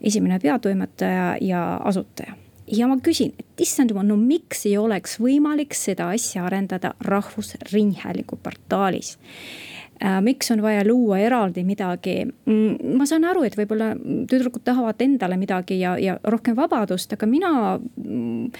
esimene 0.00 0.38
peatoimetaja 0.38 1.36
ja 1.40 1.64
asutaja. 1.84 2.34
Ja 2.72 2.88
ma 2.90 2.98
küsin, 3.04 3.32
et 3.38 3.64
issand 3.64 3.92
jumal, 3.92 4.06
no 4.08 4.18
miks 4.20 4.66
ei 4.68 4.76
oleks 4.80 5.18
võimalik 5.22 5.76
seda 5.76 6.10
asja 6.14 6.44
arendada 6.48 6.94
Rahvusringhäälingu 7.04 8.38
portaalis 8.42 9.16
äh, 10.02 10.18
miks 10.24 10.50
on 10.54 10.62
vaja 10.62 10.84
luua 10.86 11.18
eraldi 11.22 11.64
midagi. 11.64 12.20
Mm, 12.26 12.94
ma 12.98 13.08
saan 13.08 13.26
aru, 13.28 13.44
et 13.48 13.56
võib-olla 13.58 13.94
tüdrukud 13.98 14.64
tahavad 14.66 15.00
endale 15.04 15.40
midagi 15.40 15.80
ja, 15.80 15.96
ja 15.98 16.18
rohkem 16.24 16.56
vabadust, 16.58 17.12
aga 17.16 17.28
mina 17.30 17.52
mm, 17.78 18.50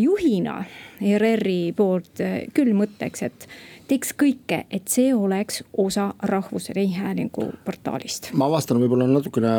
juhina 0.00 0.62
ERR-i 1.02 1.72
poolt 1.76 2.22
äh, 2.24 2.42
küll 2.54 2.74
mõtleks, 2.76 3.26
et 3.26 3.48
teeks 3.88 4.14
kõike, 4.16 4.62
et 4.72 4.88
see 4.88 5.12
oleks 5.14 5.62
osa 5.76 6.12
Rahvusringhäälingu 6.22 7.50
portaalist. 7.66 8.32
ma 8.32 8.48
vastan 8.50 8.80
võib-olla 8.80 9.08
natukene 9.10 9.58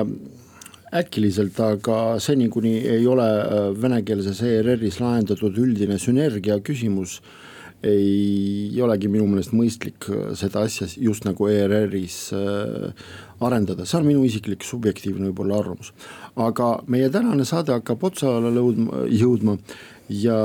äkiliselt, 0.93 1.57
aga 1.59 2.19
seni, 2.21 2.49
kuni 2.53 2.77
ei 2.79 3.07
ole 3.07 3.25
äh, 3.25 3.65
venekeelses 3.81 4.41
ERR-is 4.45 4.99
lahendatud 5.01 5.57
üldine 5.61 5.97
sünergia 6.01 6.59
küsimus, 6.63 7.19
ei 7.85 8.71
olegi 8.81 9.09
minu 9.11 9.27
meelest 9.29 9.53
mõistlik 9.55 10.07
äh, 10.09 10.31
seda 10.37 10.63
asja 10.65 10.87
just 11.01 11.25
nagu 11.27 11.49
ERR-is 11.49 12.19
äh, 12.37 13.05
arendada, 13.45 13.85
see 13.85 13.99
on 13.99 14.07
minu 14.07 14.23
isiklik 14.27 14.65
subjektiivne 14.65 15.29
võib-olla 15.29 15.59
arvamus. 15.63 15.91
aga 16.35 16.71
meie 16.87 17.09
tänane 17.09 17.45
saade 17.45 17.73
hakkab 17.75 18.03
otsale 18.03 18.53
jõudma 19.11 19.57
ja 20.09 20.39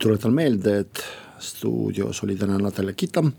tuletan 0.00 0.34
meelde, 0.34 0.80
et 0.84 1.04
stuudios 1.42 2.22
oli 2.24 2.36
täna 2.36 2.58
Natalja 2.58 2.94
Kitam 2.96 3.32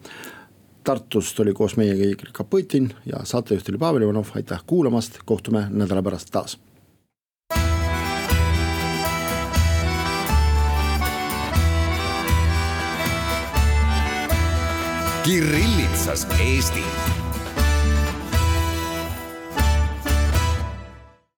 Tartust 0.87 1.39
oli 1.39 1.51
koos 1.53 1.73
meiega 1.75 2.05
Igor 2.07 2.29
Kapõtin 2.31 2.85
ja 3.05 3.19
saatejuht 3.27 3.67
oli 3.69 3.77
Pavel 3.77 4.05
Ivanov, 4.05 4.29
aitäh 4.39 4.61
kuulamast, 4.71 5.19
kohtume 5.27 5.65
nädala 5.67 5.99
pärast 6.03 6.31
taas. 6.31 6.55
Kirillitsas 15.27 16.27
Eesti 16.39 16.83